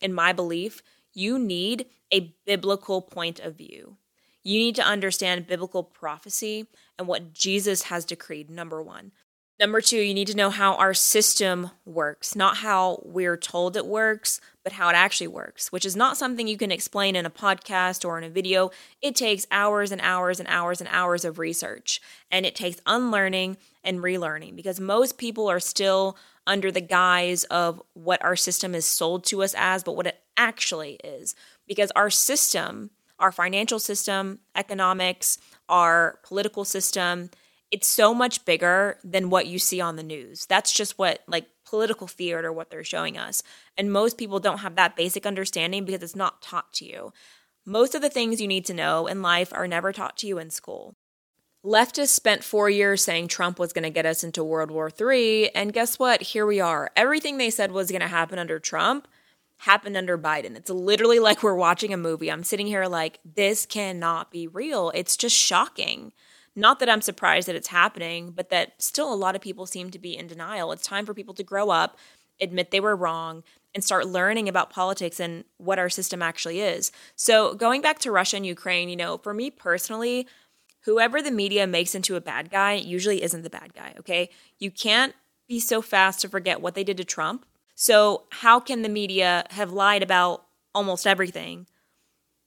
in 0.00 0.12
my 0.12 0.32
belief, 0.32 0.82
you 1.14 1.38
need 1.38 1.86
a 2.12 2.34
biblical 2.44 3.00
point 3.00 3.40
of 3.40 3.56
view. 3.56 3.96
You 4.42 4.58
need 4.58 4.76
to 4.76 4.82
understand 4.82 5.46
biblical 5.46 5.82
prophecy 5.82 6.66
and 6.98 7.08
what 7.08 7.32
Jesus 7.32 7.84
has 7.84 8.04
decreed, 8.04 8.50
number 8.50 8.82
one. 8.82 9.12
Number 9.60 9.80
two, 9.80 9.98
you 9.98 10.14
need 10.14 10.26
to 10.26 10.36
know 10.36 10.50
how 10.50 10.74
our 10.74 10.94
system 10.94 11.70
works, 11.84 12.34
not 12.34 12.56
how 12.56 13.00
we're 13.04 13.36
told 13.36 13.76
it 13.76 13.86
works, 13.86 14.40
but 14.64 14.72
how 14.72 14.88
it 14.88 14.96
actually 14.96 15.28
works, 15.28 15.70
which 15.70 15.84
is 15.84 15.94
not 15.94 16.16
something 16.16 16.48
you 16.48 16.56
can 16.56 16.72
explain 16.72 17.14
in 17.14 17.24
a 17.24 17.30
podcast 17.30 18.04
or 18.04 18.18
in 18.18 18.24
a 18.24 18.28
video. 18.28 18.72
It 19.00 19.14
takes 19.14 19.46
hours 19.52 19.92
and 19.92 20.00
hours 20.00 20.40
and 20.40 20.48
hours 20.48 20.80
and 20.80 20.90
hours 20.90 21.24
of 21.24 21.38
research, 21.38 22.00
and 22.32 22.44
it 22.44 22.56
takes 22.56 22.80
unlearning 22.84 23.56
and 23.84 24.00
relearning 24.00 24.56
because 24.56 24.80
most 24.80 25.18
people 25.18 25.48
are 25.48 25.60
still 25.60 26.16
under 26.48 26.72
the 26.72 26.80
guise 26.80 27.44
of 27.44 27.80
what 27.92 28.22
our 28.24 28.34
system 28.34 28.74
is 28.74 28.86
sold 28.86 29.24
to 29.26 29.44
us 29.44 29.54
as, 29.56 29.84
but 29.84 29.94
what 29.94 30.08
it 30.08 30.20
actually 30.36 30.94
is. 31.04 31.36
Because 31.68 31.92
our 31.92 32.10
system, 32.10 32.90
our 33.20 33.30
financial 33.30 33.78
system, 33.78 34.40
economics, 34.56 35.38
our 35.68 36.18
political 36.24 36.64
system, 36.64 37.30
it's 37.74 37.88
so 37.88 38.14
much 38.14 38.44
bigger 38.44 38.98
than 39.02 39.30
what 39.30 39.48
you 39.48 39.58
see 39.58 39.80
on 39.80 39.96
the 39.96 40.04
news. 40.04 40.46
That's 40.46 40.70
just 40.70 40.96
what, 40.96 41.24
like, 41.26 41.48
political 41.66 42.06
theater, 42.06 42.52
what 42.52 42.70
they're 42.70 42.84
showing 42.84 43.18
us. 43.18 43.42
And 43.76 43.90
most 43.90 44.16
people 44.16 44.38
don't 44.38 44.58
have 44.58 44.76
that 44.76 44.94
basic 44.94 45.26
understanding 45.26 45.84
because 45.84 46.00
it's 46.04 46.14
not 46.14 46.40
taught 46.40 46.72
to 46.74 46.84
you. 46.84 47.12
Most 47.66 47.96
of 47.96 48.00
the 48.00 48.08
things 48.08 48.40
you 48.40 48.46
need 48.46 48.64
to 48.66 48.74
know 48.74 49.08
in 49.08 49.22
life 49.22 49.52
are 49.52 49.66
never 49.66 49.92
taught 49.92 50.16
to 50.18 50.28
you 50.28 50.38
in 50.38 50.50
school. 50.50 50.94
Leftists 51.64 52.10
spent 52.10 52.44
four 52.44 52.70
years 52.70 53.02
saying 53.02 53.26
Trump 53.26 53.58
was 53.58 53.72
going 53.72 53.82
to 53.82 53.90
get 53.90 54.06
us 54.06 54.22
into 54.22 54.44
World 54.44 54.70
War 54.70 54.88
III. 54.88 55.52
And 55.52 55.72
guess 55.72 55.98
what? 55.98 56.22
Here 56.22 56.46
we 56.46 56.60
are. 56.60 56.92
Everything 56.94 57.38
they 57.38 57.50
said 57.50 57.72
was 57.72 57.90
going 57.90 58.02
to 58.02 58.06
happen 58.06 58.38
under 58.38 58.60
Trump 58.60 59.08
happened 59.56 59.96
under 59.96 60.16
Biden. 60.16 60.54
It's 60.54 60.70
literally 60.70 61.18
like 61.18 61.42
we're 61.42 61.56
watching 61.56 61.92
a 61.92 61.96
movie. 61.96 62.30
I'm 62.30 62.44
sitting 62.44 62.68
here 62.68 62.86
like, 62.86 63.18
this 63.24 63.66
cannot 63.66 64.30
be 64.30 64.46
real. 64.46 64.92
It's 64.94 65.16
just 65.16 65.34
shocking. 65.34 66.12
Not 66.56 66.78
that 66.78 66.88
I'm 66.88 67.00
surprised 67.00 67.48
that 67.48 67.56
it's 67.56 67.68
happening, 67.68 68.30
but 68.30 68.50
that 68.50 68.80
still 68.80 69.12
a 69.12 69.16
lot 69.16 69.34
of 69.34 69.42
people 69.42 69.66
seem 69.66 69.90
to 69.90 69.98
be 69.98 70.16
in 70.16 70.26
denial. 70.26 70.72
It's 70.72 70.86
time 70.86 71.04
for 71.04 71.14
people 71.14 71.34
to 71.34 71.42
grow 71.42 71.70
up, 71.70 71.98
admit 72.40 72.70
they 72.70 72.80
were 72.80 72.94
wrong, 72.94 73.42
and 73.74 73.82
start 73.82 74.06
learning 74.06 74.48
about 74.48 74.70
politics 74.70 75.18
and 75.18 75.44
what 75.58 75.80
our 75.80 75.90
system 75.90 76.22
actually 76.22 76.60
is. 76.60 76.92
So, 77.16 77.54
going 77.54 77.82
back 77.82 77.98
to 78.00 78.12
Russia 78.12 78.36
and 78.36 78.46
Ukraine, 78.46 78.88
you 78.88 78.96
know, 78.96 79.18
for 79.18 79.34
me 79.34 79.50
personally, 79.50 80.28
whoever 80.82 81.20
the 81.20 81.32
media 81.32 81.66
makes 81.66 81.94
into 81.94 82.14
a 82.14 82.20
bad 82.20 82.50
guy 82.50 82.74
usually 82.74 83.22
isn't 83.22 83.42
the 83.42 83.50
bad 83.50 83.74
guy, 83.74 83.94
okay? 83.98 84.30
You 84.58 84.70
can't 84.70 85.14
be 85.48 85.58
so 85.58 85.82
fast 85.82 86.20
to 86.20 86.28
forget 86.28 86.60
what 86.60 86.74
they 86.74 86.84
did 86.84 86.96
to 86.98 87.04
Trump. 87.04 87.46
So, 87.74 88.24
how 88.30 88.60
can 88.60 88.82
the 88.82 88.88
media 88.88 89.44
have 89.50 89.72
lied 89.72 90.04
about 90.04 90.46
almost 90.72 91.06
everything? 91.06 91.66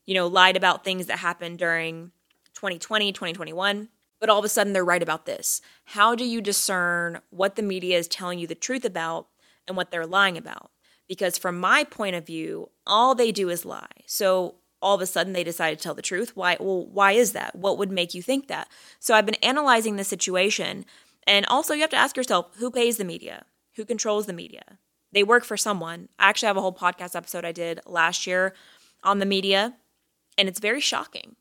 You 0.06 0.15
know, 0.15 0.28
lied 0.28 0.56
about 0.56 0.86
things 0.86 1.08
that 1.08 1.20
happened 1.20 1.60
during 1.60 2.12
2020, 2.54 3.12
2021, 3.12 3.89
but 4.19 4.30
all 4.30 4.39
of 4.39 4.45
a 4.45 4.49
sudden 4.49 4.73
they're 4.73 4.86
right 4.86 5.03
about 5.03 5.25
this. 5.25 5.62
How 5.86 6.15
do 6.15 6.25
you 6.25 6.41
discern 6.41 7.21
what 7.30 7.56
the 7.56 7.63
media 7.63 7.97
is 7.97 8.08
telling 8.08 8.39
you 8.39 8.47
the 8.47 8.56
truth 8.56 8.86
about 8.86 9.27
and 9.67 9.77
what 9.77 9.91
they're 9.91 10.06
lying 10.06 10.38
about? 10.38 10.71
Because 11.08 11.38
from 11.38 11.60
my 11.60 11.84
point 11.84 12.15
of 12.15 12.25
view, 12.25 12.69
all 12.86 13.15
they 13.15 13.32
do 13.32 13.49
is 13.49 13.65
lie. 13.65 13.88
So, 14.06 14.56
all 14.80 14.93
of 14.93 15.01
a 15.01 15.08
sudden 15.08 15.34
they 15.34 15.43
decide 15.43 15.75
to 15.75 15.84
tell 15.84 15.95
the 15.95 16.01
truth. 16.03 16.36
Why? 16.36 16.58
Well, 16.60 16.86
why 16.86 17.13
is 17.13 17.32
that? 17.32 17.56
What 17.56 17.77
would 17.80 17.91
make 17.91 18.13
you 18.13 18.21
think 18.21 18.47
that? 18.47 18.67
So 18.99 19.15
I've 19.15 19.25
been 19.25 19.36
analyzing 19.36 19.95
the 19.95 20.03
situation. 20.03 20.86
And 21.25 21.45
also, 21.47 21.73
you 21.73 21.82
have 21.82 21.89
to 21.91 21.97
ask 21.97 22.15
yourself 22.15 22.56
who 22.58 22.69
pays 22.69 22.97
the 22.97 23.03
media? 23.03 23.45
Who 23.75 23.86
controls 23.86 24.27
the 24.27 24.34
media? 24.34 24.77
They 25.12 25.23
work 25.23 25.43
for 25.45 25.58
someone. 25.58 26.10
I 26.19 26.30
actually 26.30 26.47
have 26.47 26.58
a 26.58 26.62
whole 26.62 26.73
podcast 26.73 27.15
episode 27.15 27.45
I 27.45 27.51
did 27.51 27.80
last 27.86 28.27
year 28.27 28.53
on 29.03 29.19
the 29.19 29.25
media, 29.25 29.75
and 30.38 30.47
it's 30.47 30.60
very 30.60 30.82
shocking. 30.82 31.36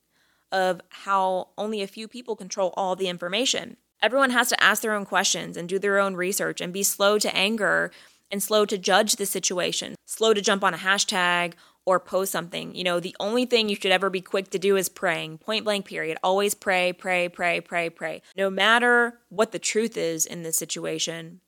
Of 0.53 0.81
how 0.89 1.49
only 1.59 1.83
a 1.83 1.87
few 1.87 2.09
people 2.09 2.37
control 2.37 2.73
all 2.77 2.97
the 2.97 3.09
information. 3.09 3.77
Everyone 4.03 4.31
has 4.31 4.49
to 4.51 4.63
ask 4.63 4.83
their 4.83 4.95
own 4.95 5.05
questions 5.05 5.57
and 5.57 5.69
do 5.69 5.79
their 5.79 5.99
own 5.99 6.15
research 6.15 6.61
and 6.61 6.73
be 6.73 6.83
slow 6.83 7.19
to 7.19 7.35
anger 7.35 7.91
and 8.31 8.43
slow 8.43 8.65
to 8.67 8.79
judge 8.79 9.17
the 9.17 9.27
situation, 9.27 9.95
slow 10.05 10.35
to 10.35 10.41
jump 10.41 10.63
on 10.63 10.75
a 10.75 10.79
hashtag 10.79 11.55
or 11.87 12.01
post 12.01 12.33
something. 12.33 12.75
You 12.75 12.85
know, 12.85 13.01
the 13.01 13.17
only 13.21 13.47
thing 13.47 13.69
you 13.69 13.77
should 13.77 13.93
ever 13.93 14.11
be 14.11 14.21
quick 14.21 14.51
to 14.51 14.59
do 14.59 14.77
is 14.77 14.89
praying. 14.89 15.39
Point 15.39 15.65
blank, 15.65 15.87
period. 15.87 16.19
Always 16.23 16.55
pray, 16.55 16.93
pray, 16.93 17.29
pray, 17.29 17.61
pray, 17.61 17.89
pray. 17.89 18.23
No 18.37 18.51
matter 18.51 19.21
what 19.29 19.53
the 19.53 19.59
truth 19.59 19.97
is 19.97 20.27
in 20.27 20.43
this 20.43 20.57
situation, 20.57 21.41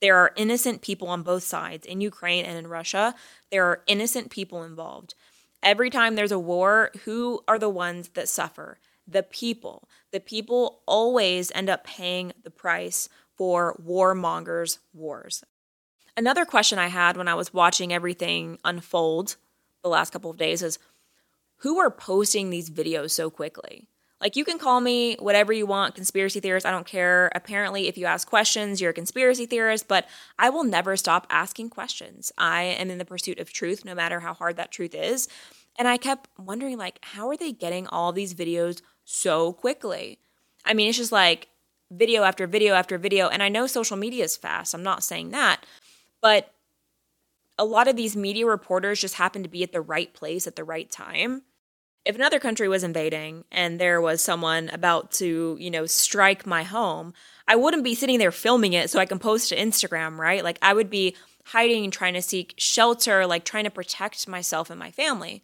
there 0.00 0.16
are 0.16 0.32
innocent 0.36 0.82
people 0.82 1.08
on 1.08 1.22
both 1.22 1.42
sides 1.42 1.86
in 1.86 2.00
Ukraine 2.00 2.44
and 2.44 2.56
in 2.56 2.68
Russia. 2.68 3.14
There 3.50 3.64
are 3.64 3.82
innocent 3.86 4.30
people 4.30 4.62
involved. 4.62 5.14
Every 5.62 5.90
time 5.90 6.14
there's 6.14 6.32
a 6.32 6.38
war, 6.38 6.90
who 7.04 7.42
are 7.48 7.58
the 7.58 7.68
ones 7.68 8.10
that 8.14 8.28
suffer? 8.28 8.78
The 9.06 9.22
people. 9.22 9.88
The 10.12 10.20
people 10.20 10.82
always 10.86 11.50
end 11.54 11.68
up 11.68 11.84
paying 11.84 12.32
the 12.42 12.50
price 12.50 13.08
for 13.36 13.80
warmongers' 13.84 14.78
wars. 14.92 15.44
Another 16.16 16.44
question 16.44 16.78
I 16.78 16.88
had 16.88 17.16
when 17.16 17.28
I 17.28 17.34
was 17.34 17.52
watching 17.52 17.92
everything 17.92 18.58
unfold 18.64 19.36
the 19.82 19.88
last 19.90 20.12
couple 20.12 20.30
of 20.30 20.38
days 20.38 20.62
is 20.62 20.78
who 21.58 21.78
are 21.78 21.90
posting 21.90 22.50
these 22.50 22.70
videos 22.70 23.10
so 23.10 23.30
quickly? 23.30 23.88
Like, 24.20 24.34
you 24.34 24.44
can 24.44 24.58
call 24.58 24.80
me 24.80 25.16
whatever 25.18 25.52
you 25.52 25.66
want, 25.66 25.94
conspiracy 25.94 26.40
theorist, 26.40 26.64
I 26.64 26.70
don't 26.70 26.86
care. 26.86 27.30
Apparently, 27.34 27.86
if 27.86 27.98
you 27.98 28.06
ask 28.06 28.26
questions, 28.26 28.80
you're 28.80 28.90
a 28.90 28.94
conspiracy 28.94 29.44
theorist, 29.44 29.88
but 29.88 30.06
I 30.38 30.48
will 30.48 30.64
never 30.64 30.96
stop 30.96 31.26
asking 31.28 31.70
questions. 31.70 32.32
I 32.38 32.62
am 32.62 32.90
in 32.90 32.96
the 32.96 33.04
pursuit 33.04 33.38
of 33.38 33.52
truth, 33.52 33.84
no 33.84 33.94
matter 33.94 34.20
how 34.20 34.32
hard 34.32 34.56
that 34.56 34.72
truth 34.72 34.94
is. 34.94 35.28
And 35.78 35.86
I 35.86 35.98
kept 35.98 36.30
wondering, 36.38 36.78
like, 36.78 36.98
how 37.02 37.28
are 37.28 37.36
they 37.36 37.52
getting 37.52 37.86
all 37.88 38.12
these 38.12 38.32
videos 38.32 38.80
so 39.04 39.52
quickly? 39.52 40.18
I 40.64 40.72
mean, 40.72 40.88
it's 40.88 40.98
just 40.98 41.12
like 41.12 41.48
video 41.90 42.22
after 42.22 42.46
video 42.46 42.74
after 42.74 42.96
video. 42.96 43.28
And 43.28 43.42
I 43.42 43.50
know 43.50 43.66
social 43.66 43.98
media 43.98 44.24
is 44.24 44.36
fast, 44.36 44.74
I'm 44.74 44.82
not 44.82 45.04
saying 45.04 45.30
that, 45.30 45.64
but 46.22 46.52
a 47.58 47.64
lot 47.64 47.88
of 47.88 47.96
these 47.96 48.16
media 48.16 48.46
reporters 48.46 49.00
just 49.00 49.14
happen 49.14 49.42
to 49.42 49.48
be 49.48 49.62
at 49.62 49.72
the 49.72 49.80
right 49.80 50.12
place 50.12 50.46
at 50.46 50.56
the 50.56 50.64
right 50.64 50.90
time 50.90 51.42
if 52.06 52.14
another 52.14 52.38
country 52.38 52.68
was 52.68 52.84
invading 52.84 53.44
and 53.50 53.80
there 53.80 54.00
was 54.00 54.22
someone 54.22 54.68
about 54.70 55.10
to, 55.12 55.56
you 55.58 55.70
know, 55.70 55.86
strike 55.86 56.46
my 56.46 56.62
home, 56.62 57.12
I 57.48 57.56
wouldn't 57.56 57.82
be 57.82 57.96
sitting 57.96 58.18
there 58.18 58.32
filming 58.32 58.72
it 58.72 58.88
so 58.90 59.00
I 59.00 59.06
can 59.06 59.18
post 59.18 59.48
to 59.48 59.56
Instagram, 59.56 60.16
right? 60.16 60.44
Like 60.44 60.58
I 60.62 60.72
would 60.72 60.88
be 60.88 61.16
hiding, 61.46 61.90
trying 61.90 62.14
to 62.14 62.22
seek 62.22 62.54
shelter, 62.56 63.26
like 63.26 63.44
trying 63.44 63.64
to 63.64 63.70
protect 63.70 64.28
myself 64.28 64.70
and 64.70 64.78
my 64.78 64.92
family. 64.92 65.42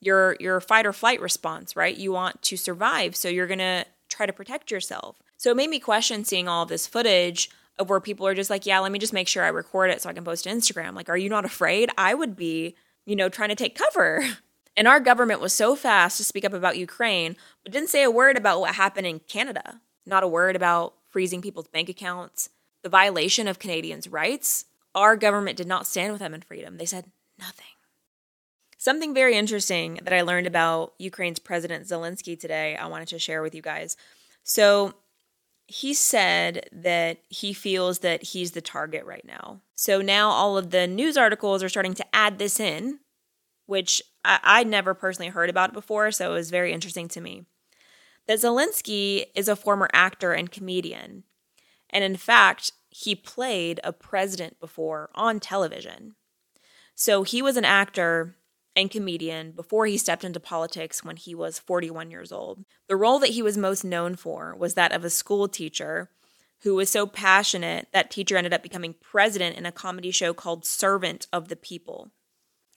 Your 0.00 0.36
your 0.40 0.60
fight 0.60 0.86
or 0.86 0.94
flight 0.94 1.20
response, 1.20 1.76
right? 1.76 1.94
You 1.94 2.12
want 2.12 2.40
to 2.42 2.56
survive, 2.56 3.14
so 3.14 3.28
you're 3.28 3.46
going 3.46 3.58
to 3.58 3.84
try 4.08 4.24
to 4.24 4.32
protect 4.32 4.70
yourself. 4.70 5.18
So 5.36 5.50
it 5.50 5.56
made 5.56 5.68
me 5.68 5.78
question 5.78 6.24
seeing 6.24 6.48
all 6.48 6.64
this 6.64 6.86
footage 6.86 7.50
of 7.78 7.90
where 7.90 8.00
people 8.00 8.26
are 8.26 8.34
just 8.34 8.48
like, 8.48 8.64
"Yeah, 8.64 8.78
let 8.78 8.92
me 8.92 8.98
just 8.98 9.12
make 9.12 9.28
sure 9.28 9.44
I 9.44 9.48
record 9.48 9.90
it 9.90 10.00
so 10.00 10.08
I 10.08 10.14
can 10.14 10.24
post 10.24 10.44
to 10.44 10.50
Instagram." 10.50 10.94
Like, 10.94 11.10
are 11.10 11.18
you 11.18 11.28
not 11.28 11.44
afraid? 11.44 11.90
I 11.98 12.14
would 12.14 12.34
be, 12.36 12.74
you 13.04 13.14
know, 13.14 13.28
trying 13.28 13.50
to 13.50 13.54
take 13.54 13.76
cover. 13.76 14.24
And 14.76 14.86
our 14.88 15.00
government 15.00 15.40
was 15.40 15.52
so 15.52 15.76
fast 15.76 16.16
to 16.16 16.24
speak 16.24 16.44
up 16.44 16.52
about 16.52 16.78
Ukraine, 16.78 17.36
but 17.62 17.72
didn't 17.72 17.90
say 17.90 18.02
a 18.02 18.10
word 18.10 18.36
about 18.36 18.60
what 18.60 18.74
happened 18.74 19.06
in 19.06 19.20
Canada. 19.20 19.80
Not 20.06 20.22
a 20.22 20.28
word 20.28 20.56
about 20.56 20.94
freezing 21.08 21.42
people's 21.42 21.68
bank 21.68 21.88
accounts, 21.88 22.50
the 22.82 22.88
violation 22.88 23.48
of 23.48 23.58
Canadians' 23.58 24.08
rights. 24.08 24.66
Our 24.94 25.16
government 25.16 25.56
did 25.56 25.66
not 25.66 25.86
stand 25.86 26.12
with 26.12 26.20
them 26.20 26.34
in 26.34 26.42
freedom. 26.42 26.76
They 26.76 26.86
said 26.86 27.06
nothing. 27.38 27.66
Something 28.78 29.12
very 29.12 29.36
interesting 29.36 30.00
that 30.02 30.14
I 30.14 30.22
learned 30.22 30.46
about 30.46 30.94
Ukraine's 30.98 31.38
President 31.38 31.86
Zelensky 31.86 32.38
today, 32.38 32.76
I 32.76 32.86
wanted 32.86 33.08
to 33.08 33.18
share 33.18 33.42
with 33.42 33.54
you 33.54 33.60
guys. 33.60 33.96
So, 34.42 34.94
he 35.70 35.94
said 35.94 36.68
that 36.72 37.18
he 37.28 37.52
feels 37.52 38.00
that 38.00 38.24
he's 38.24 38.50
the 38.50 38.60
target 38.60 39.04
right 39.04 39.24
now. 39.24 39.60
So 39.76 40.02
now 40.02 40.30
all 40.30 40.58
of 40.58 40.70
the 40.70 40.88
news 40.88 41.16
articles 41.16 41.62
are 41.62 41.68
starting 41.68 41.94
to 41.94 42.06
add 42.12 42.38
this 42.40 42.58
in 42.58 42.98
which 43.70 44.02
I, 44.24 44.60
would 44.60 44.68
never 44.68 44.94
personally 44.94 45.30
heard 45.30 45.48
about 45.48 45.72
before, 45.72 46.10
so 46.10 46.32
it 46.32 46.34
was 46.34 46.50
very 46.50 46.72
interesting 46.72 47.06
to 47.08 47.20
me. 47.20 47.44
That 48.26 48.40
Zelensky 48.40 49.26
is 49.36 49.46
a 49.46 49.54
former 49.54 49.88
actor 49.92 50.32
and 50.32 50.50
comedian. 50.50 51.22
And 51.88 52.02
in 52.02 52.16
fact, 52.16 52.72
he 52.88 53.14
played 53.14 53.78
a 53.84 53.92
president 53.92 54.58
before 54.58 55.08
on 55.14 55.38
television. 55.38 56.16
So 56.96 57.22
he 57.22 57.40
was 57.40 57.56
an 57.56 57.64
actor 57.64 58.34
and 58.74 58.90
comedian 58.90 59.52
before 59.52 59.86
he 59.86 59.96
stepped 59.96 60.24
into 60.24 60.40
politics 60.40 61.04
when 61.04 61.16
he 61.16 61.32
was 61.32 61.60
41 61.60 62.10
years 62.10 62.32
old. 62.32 62.64
The 62.88 62.96
role 62.96 63.20
that 63.20 63.30
he 63.30 63.42
was 63.42 63.56
most 63.56 63.84
known 63.84 64.16
for 64.16 64.56
was 64.56 64.74
that 64.74 64.92
of 64.92 65.04
a 65.04 65.10
school 65.10 65.46
teacher 65.46 66.10
who 66.62 66.74
was 66.74 66.90
so 66.90 67.06
passionate 67.06 67.86
that 67.92 68.10
teacher 68.10 68.36
ended 68.36 68.52
up 68.52 68.64
becoming 68.64 68.96
president 69.00 69.56
in 69.56 69.64
a 69.64 69.72
comedy 69.72 70.10
show 70.10 70.34
called 70.34 70.66
Servant 70.66 71.28
of 71.32 71.48
the 71.48 71.56
People. 71.56 72.10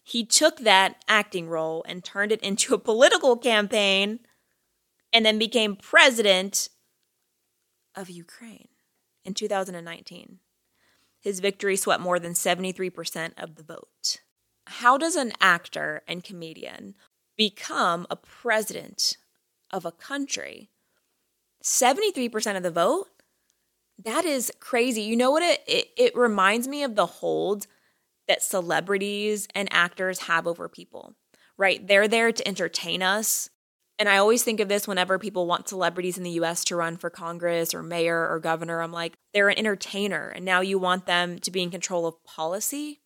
He 0.03 0.25
took 0.25 0.59
that 0.59 1.03
acting 1.07 1.47
role 1.47 1.83
and 1.87 2.03
turned 2.03 2.33
it 2.33 2.41
into 2.41 2.73
a 2.73 2.79
political 2.79 3.37
campaign 3.37 4.19
and 5.13 5.25
then 5.25 5.39
became 5.39 5.77
president 5.77 6.69
of 7.95 8.09
Ukraine 8.09 8.67
in 9.23 9.33
2019. 9.33 10.39
His 11.21 11.39
victory 11.39 11.77
swept 11.77 12.01
more 12.01 12.19
than 12.19 12.33
73% 12.33 13.31
of 13.37 13.55
the 13.55 13.63
vote. 13.63 14.19
How 14.67 14.97
does 14.97 15.15
an 15.15 15.31
actor 15.39 16.01
and 16.05 16.23
comedian 16.23 16.95
become 17.37 18.05
a 18.09 18.17
president 18.17 19.15
of 19.71 19.85
a 19.85 19.91
country? 19.91 20.69
73% 21.63 22.57
of 22.57 22.63
the 22.63 22.71
vote? 22.71 23.07
That 24.03 24.25
is 24.25 24.51
crazy. 24.59 25.01
You 25.03 25.15
know 25.15 25.31
what 25.31 25.43
it, 25.43 25.63
it, 25.65 25.87
it 25.95 26.17
reminds 26.17 26.67
me 26.67 26.83
of 26.83 26.95
the 26.95 27.05
hold 27.05 27.67
that 28.27 28.43
celebrities 28.43 29.47
and 29.53 29.67
actors 29.71 30.19
have 30.21 30.47
over 30.47 30.69
people, 30.69 31.15
right? 31.57 31.86
They're 31.86 32.07
there 32.07 32.31
to 32.31 32.47
entertain 32.47 33.01
us. 33.01 33.49
And 33.99 34.09
I 34.09 34.17
always 34.17 34.43
think 34.43 34.59
of 34.59 34.69
this 34.69 34.88
whenever 34.88 35.19
people 35.19 35.45
want 35.45 35.69
celebrities 35.69 36.17
in 36.17 36.23
the 36.23 36.31
US 36.31 36.63
to 36.65 36.75
run 36.75 36.97
for 36.97 37.09
Congress 37.09 37.73
or 37.73 37.83
mayor 37.83 38.27
or 38.27 38.39
governor. 38.39 38.81
I'm 38.81 38.91
like, 38.91 39.13
they're 39.33 39.49
an 39.49 39.57
entertainer, 39.57 40.29
and 40.29 40.43
now 40.43 40.62
you 40.62 40.79
want 40.79 41.05
them 41.05 41.39
to 41.39 41.51
be 41.51 41.62
in 41.62 41.69
control 41.69 42.05
of 42.05 42.23
policy? 42.23 43.01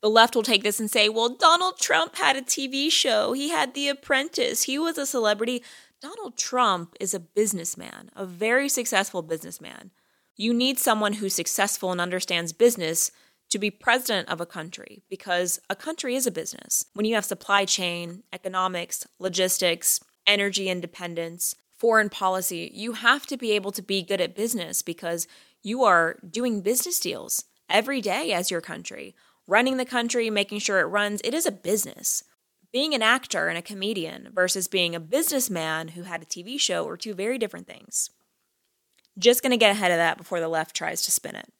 The 0.00 0.08
left 0.08 0.36
will 0.36 0.44
take 0.44 0.62
this 0.62 0.78
and 0.78 0.88
say, 0.88 1.08
well, 1.08 1.30
Donald 1.30 1.78
Trump 1.78 2.16
had 2.16 2.36
a 2.36 2.42
TV 2.42 2.90
show. 2.90 3.32
He 3.32 3.48
had 3.48 3.74
The 3.74 3.88
Apprentice. 3.88 4.62
He 4.62 4.78
was 4.78 4.96
a 4.96 5.06
celebrity. 5.06 5.62
Donald 6.00 6.36
Trump 6.36 6.94
is 7.00 7.14
a 7.14 7.20
businessman, 7.20 8.10
a 8.14 8.24
very 8.24 8.68
successful 8.68 9.22
businessman. 9.22 9.90
You 10.36 10.54
need 10.54 10.78
someone 10.78 11.14
who's 11.14 11.34
successful 11.34 11.90
and 11.90 12.00
understands 12.00 12.52
business 12.52 13.10
to 13.50 13.58
be 13.58 13.70
president 13.70 14.28
of 14.28 14.40
a 14.40 14.46
country 14.46 15.02
because 15.08 15.60
a 15.70 15.76
country 15.76 16.14
is 16.14 16.26
a 16.26 16.30
business. 16.30 16.84
When 16.94 17.06
you 17.06 17.14
have 17.14 17.24
supply 17.24 17.64
chain, 17.64 18.22
economics, 18.32 19.06
logistics, 19.18 20.00
energy 20.26 20.68
independence, 20.68 21.54
foreign 21.78 22.10
policy, 22.10 22.70
you 22.74 22.92
have 22.92 23.26
to 23.26 23.36
be 23.36 23.52
able 23.52 23.72
to 23.72 23.82
be 23.82 24.02
good 24.02 24.20
at 24.20 24.36
business 24.36 24.82
because 24.82 25.26
you 25.62 25.84
are 25.84 26.18
doing 26.28 26.60
business 26.60 27.00
deals 27.00 27.44
every 27.68 28.00
day 28.00 28.32
as 28.32 28.50
your 28.50 28.60
country, 28.60 29.14
running 29.46 29.76
the 29.76 29.84
country, 29.84 30.30
making 30.30 30.58
sure 30.58 30.80
it 30.80 30.84
runs. 30.84 31.20
It 31.24 31.34
is 31.34 31.46
a 31.46 31.52
business. 31.52 32.24
Being 32.72 32.94
an 32.94 33.02
actor 33.02 33.48
and 33.48 33.56
a 33.56 33.62
comedian 33.62 34.28
versus 34.34 34.68
being 34.68 34.94
a 34.94 35.00
businessman 35.00 35.88
who 35.88 36.02
had 36.02 36.22
a 36.22 36.26
TV 36.26 36.60
show 36.60 36.86
are 36.86 36.98
two 36.98 37.14
very 37.14 37.38
different 37.38 37.66
things. 37.66 38.10
Just 39.18 39.42
going 39.42 39.52
to 39.52 39.56
get 39.56 39.70
ahead 39.70 39.90
of 39.90 39.96
that 39.96 40.18
before 40.18 40.38
the 40.38 40.48
left 40.48 40.76
tries 40.76 41.02
to 41.02 41.10
spin 41.10 41.34
it. 41.34 41.50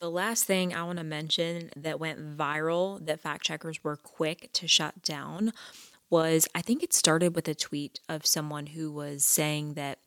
The 0.00 0.10
last 0.10 0.44
thing 0.44 0.74
I 0.74 0.82
want 0.84 0.98
to 0.98 1.04
mention 1.04 1.70
that 1.76 2.00
went 2.00 2.36
viral 2.38 3.04
that 3.04 3.20
fact 3.20 3.44
checkers 3.44 3.84
were 3.84 3.96
quick 3.96 4.48
to 4.54 4.66
shut 4.66 5.02
down 5.02 5.52
was 6.08 6.48
I 6.54 6.62
think 6.62 6.82
it 6.82 6.94
started 6.94 7.36
with 7.36 7.46
a 7.48 7.54
tweet 7.54 8.00
of 8.08 8.24
someone 8.24 8.68
who 8.68 8.90
was 8.90 9.24
saying 9.26 9.74
that 9.74 9.98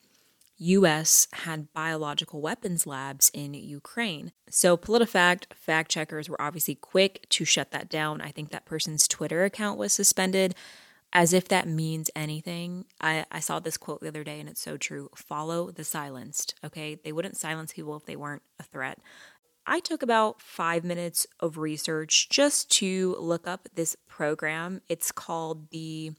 US 0.57 1.27
had 1.33 1.71
biological 1.73 2.41
weapons 2.41 2.87
labs 2.87 3.29
in 3.35 3.53
Ukraine. 3.53 4.31
So 4.49 4.75
PolitiFact 4.77 5.53
fact 5.53 5.91
checkers 5.91 6.27
were 6.27 6.41
obviously 6.41 6.75
quick 6.75 7.27
to 7.29 7.45
shut 7.45 7.69
that 7.69 7.87
down. 7.87 8.19
I 8.19 8.31
think 8.31 8.49
that 8.49 8.65
person's 8.65 9.07
Twitter 9.07 9.43
account 9.43 9.77
was 9.77 9.93
suspended 9.93 10.55
as 11.13 11.31
if 11.31 11.47
that 11.47 11.67
means 11.67 12.09
anything. 12.15 12.85
I, 12.99 13.25
I 13.31 13.39
saw 13.39 13.59
this 13.59 13.77
quote 13.77 14.01
the 14.01 14.07
other 14.07 14.23
day 14.23 14.39
and 14.39 14.49
it's 14.49 14.61
so 14.61 14.77
true. 14.77 15.09
Follow 15.15 15.69
the 15.69 15.83
silenced. 15.83 16.55
Okay. 16.63 16.95
They 16.95 17.11
wouldn't 17.11 17.37
silence 17.37 17.73
people 17.73 17.95
if 17.95 18.05
they 18.05 18.15
weren't 18.15 18.41
a 18.59 18.63
threat. 18.63 18.97
I 19.65 19.79
took 19.79 20.03
about 20.03 20.41
five 20.41 20.83
minutes 20.83 21.25
of 21.39 21.57
research 21.57 22.27
just 22.29 22.69
to 22.77 23.15
look 23.19 23.47
up 23.47 23.69
this 23.75 23.95
program. 24.07 24.81
It's 24.89 25.11
called 25.11 25.69
the 25.69 26.13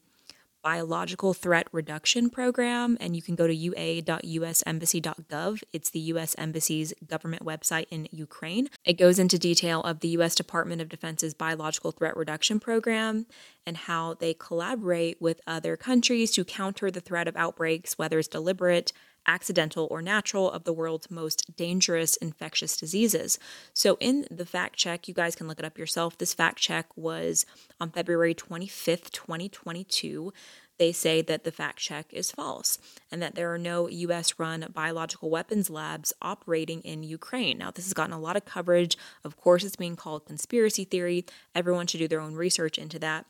Biological 0.63 1.35
Threat 1.35 1.67
Reduction 1.71 2.31
Program, 2.31 2.97
and 2.99 3.15
you 3.15 3.21
can 3.21 3.35
go 3.35 3.45
to 3.45 3.53
ua.usembassy.gov. 3.53 5.63
It's 5.71 5.91
the 5.91 5.99
U.S. 5.99 6.35
Embassy's 6.39 6.91
government 7.07 7.45
website 7.45 7.85
in 7.91 8.07
Ukraine. 8.11 8.69
It 8.83 8.93
goes 8.93 9.19
into 9.19 9.37
detail 9.37 9.81
of 9.81 9.99
the 9.99 10.07
U.S. 10.07 10.33
Department 10.33 10.81
of 10.81 10.89
Defense's 10.89 11.35
Biological 11.35 11.91
Threat 11.91 12.17
Reduction 12.17 12.59
Program 12.59 13.27
and 13.63 13.77
how 13.77 14.15
they 14.15 14.33
collaborate 14.33 15.21
with 15.21 15.39
other 15.45 15.77
countries 15.77 16.31
to 16.31 16.43
counter 16.43 16.89
the 16.89 16.99
threat 16.99 17.27
of 17.27 17.35
outbreaks, 17.35 17.99
whether 17.99 18.17
it's 18.17 18.27
deliberate, 18.27 18.91
accidental, 19.27 19.87
or 19.91 20.01
natural, 20.01 20.51
of 20.51 20.63
the 20.63 20.73
world's 20.73 21.11
most 21.11 21.55
dangerous 21.55 22.15
infectious 22.17 22.77
diseases. 22.77 23.39
So, 23.73 23.97
in 23.99 24.25
the 24.31 24.45
fact 24.45 24.77
check, 24.77 25.07
you 25.07 25.13
guys 25.13 25.35
can 25.35 25.47
look 25.47 25.59
it 25.59 25.65
up 25.65 25.77
yourself. 25.77 26.17
This 26.17 26.33
fact 26.33 26.59
check 26.59 26.87
was 26.95 27.45
on 27.79 27.89
February 27.91 28.35
25th, 28.35 29.11
2022 29.11 30.33
they 30.77 30.91
say 30.91 31.21
that 31.21 31.43
the 31.43 31.51
fact 31.51 31.79
check 31.79 32.07
is 32.11 32.31
false 32.31 32.77
and 33.11 33.21
that 33.21 33.35
there 33.35 33.53
are 33.53 33.57
no 33.57 33.87
US 33.87 34.33
run 34.37 34.67
biological 34.73 35.29
weapons 35.29 35.69
labs 35.69 36.13
operating 36.21 36.81
in 36.81 37.03
Ukraine. 37.03 37.57
Now, 37.57 37.71
this 37.71 37.85
has 37.85 37.93
gotten 37.93 38.13
a 38.13 38.19
lot 38.19 38.35
of 38.35 38.45
coverage. 38.45 38.97
Of 39.23 39.37
course, 39.37 39.63
it's 39.63 39.75
being 39.75 39.95
called 39.95 40.25
conspiracy 40.25 40.83
theory. 40.83 41.25
Everyone 41.53 41.87
should 41.87 41.99
do 41.99 42.07
their 42.07 42.19
own 42.19 42.35
research 42.35 42.77
into 42.77 42.99
that. 42.99 43.25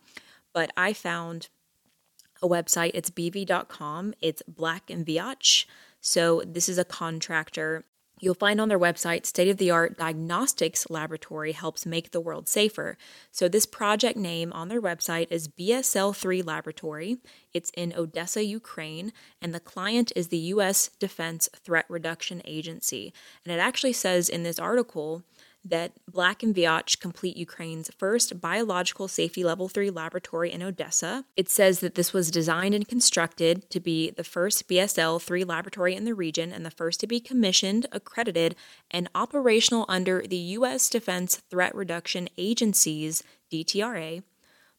But 0.53 0.71
I 0.75 0.93
found 0.93 1.49
a 2.41 2.47
website, 2.47 2.91
it's 2.93 3.11
bv.com, 3.11 4.13
it's 4.21 4.41
Black 4.47 4.89
and 4.89 5.05
Veatch. 5.05 5.65
So, 6.07 6.43
this 6.45 6.69
is 6.69 6.77
a 6.77 6.85
contractor. 6.85 7.83
You'll 8.19 8.35
find 8.35 8.61
on 8.61 8.69
their 8.69 8.77
website 8.77 9.25
state 9.25 9.47
of 9.47 9.57
the 9.57 9.71
art 9.71 9.97
diagnostics 9.97 10.87
laboratory 10.87 11.53
helps 11.53 11.83
make 11.83 12.11
the 12.11 12.21
world 12.21 12.47
safer. 12.47 12.95
So, 13.31 13.47
this 13.47 13.65
project 13.65 14.15
name 14.15 14.53
on 14.53 14.67
their 14.67 14.83
website 14.83 15.25
is 15.31 15.47
BSL3 15.47 16.45
Laboratory. 16.45 17.17
It's 17.55 17.71
in 17.71 17.91
Odessa, 17.97 18.43
Ukraine, 18.45 19.13
and 19.41 19.51
the 19.51 19.59
client 19.59 20.11
is 20.15 20.27
the 20.27 20.53
U.S. 20.53 20.91
Defense 20.99 21.49
Threat 21.55 21.85
Reduction 21.89 22.39
Agency. 22.45 23.11
And 23.43 23.51
it 23.51 23.59
actually 23.59 23.93
says 23.93 24.29
in 24.29 24.43
this 24.43 24.59
article 24.59 25.23
that 25.65 25.93
Black 26.09 26.43
and 26.43 26.55
Veatch 26.55 26.99
complete 26.99 27.35
Ukraine's 27.35 27.89
first 27.97 28.39
biological 28.39 29.07
safety 29.07 29.43
level 29.43 29.67
3 29.67 29.89
laboratory 29.89 30.51
in 30.51 30.61
Odessa. 30.61 31.25
It 31.35 31.49
says 31.49 31.79
that 31.79 31.95
this 31.95 32.13
was 32.13 32.31
designed 32.31 32.75
and 32.75 32.87
constructed 32.87 33.69
to 33.71 33.79
be 33.79 34.11
the 34.11 34.23
first 34.23 34.69
BSL 34.69 35.21
3 35.21 35.43
laboratory 35.43 35.95
in 35.95 36.05
the 36.05 36.13
region 36.13 36.51
and 36.51 36.65
the 36.65 36.71
first 36.71 36.99
to 37.01 37.07
be 37.07 37.19
commissioned, 37.19 37.87
accredited, 37.91 38.55
and 38.91 39.09
operational 39.15 39.85
under 39.89 40.21
the 40.21 40.37
U.S. 40.37 40.89
Defense 40.89 41.41
Threat 41.49 41.73
Reduction 41.73 42.29
Agency's 42.37 43.23
DTRA 43.51 44.23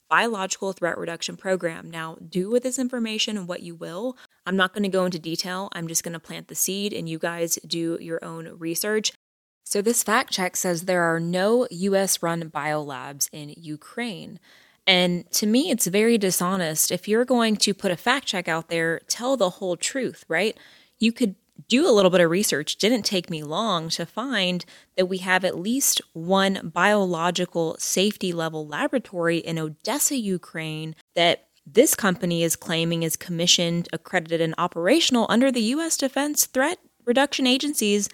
biological 0.09 0.73
threat 0.73 0.97
reduction 0.99 1.37
program. 1.37 1.91
Now, 1.91 2.17
do 2.29 2.51
with 2.51 2.63
this 2.63 2.79
information 2.79 3.47
what 3.47 3.63
you 3.63 3.75
will. 3.75 4.17
I'm 4.47 4.57
not 4.57 4.73
going 4.73 4.85
to 4.85 4.89
go 4.89 5.05
into 5.05 5.19
detail. 5.19 5.69
I'm 5.73 5.89
just 5.89 6.05
going 6.05 6.13
to 6.13 6.21
plant 6.21 6.49
the 6.49 6.55
seed 6.55 6.93
and 6.93 7.09
you 7.09 7.19
guys 7.19 7.59
do 7.67 7.99
your 8.01 8.25
own 8.25 8.57
research. 8.59 9.13
So, 9.69 9.83
this 9.83 10.05
fact 10.05 10.33
check 10.33 10.55
says 10.55 10.83
there 10.83 11.03
are 11.03 11.19
no 11.19 11.67
US 11.71 12.23
run 12.23 12.51
biolabs 12.51 13.29
in 13.33 13.53
Ukraine. 13.57 14.39
And 14.87 15.29
to 15.33 15.47
me, 15.47 15.71
it's 15.73 15.89
very 15.89 16.17
dishonest. 16.19 16.93
If 16.93 17.09
you're 17.09 17.25
going 17.25 17.57
to 17.57 17.75
put 17.75 17.91
a 17.91 17.97
fact 17.97 18.27
check 18.27 18.47
out 18.47 18.69
there, 18.69 19.01
tell 19.09 19.37
the 19.37 19.51
whole 19.51 19.77
truth, 19.77 20.25
right? 20.29 20.57
You 21.01 21.11
could 21.11 21.35
do 21.67 21.85
a 21.85 21.91
little 21.91 22.13
bit 22.13 22.21
of 22.21 22.31
research. 22.31 22.77
Didn't 22.77 23.03
take 23.03 23.29
me 23.29 23.43
long 23.43 23.89
to 23.89 24.07
find 24.07 24.65
that 24.97 25.07
we 25.07 25.19
have 25.19 25.45
at 25.45 25.59
least 25.59 26.01
one 26.13 26.71
biological 26.73 27.75
safety 27.81 28.33
level 28.33 28.69
laboratory 28.69 29.39
in 29.39 29.59
Odessa, 29.59 30.17
Ukraine, 30.17 30.95
that 31.17 31.49
this 31.67 31.97
company 31.97 32.45
is 32.45 32.55
claiming 32.55 33.03
is 33.03 33.17
commissioned, 33.17 33.89
accredited, 33.93 34.41
and 34.41 34.55
operational 34.59 35.27
under 35.29 35.51
the 35.51 35.63
U.S. 35.63 35.97
Defense 35.97 36.47
Threat 36.47 36.79
Reduction 37.05 37.49
Agency's 37.49 38.09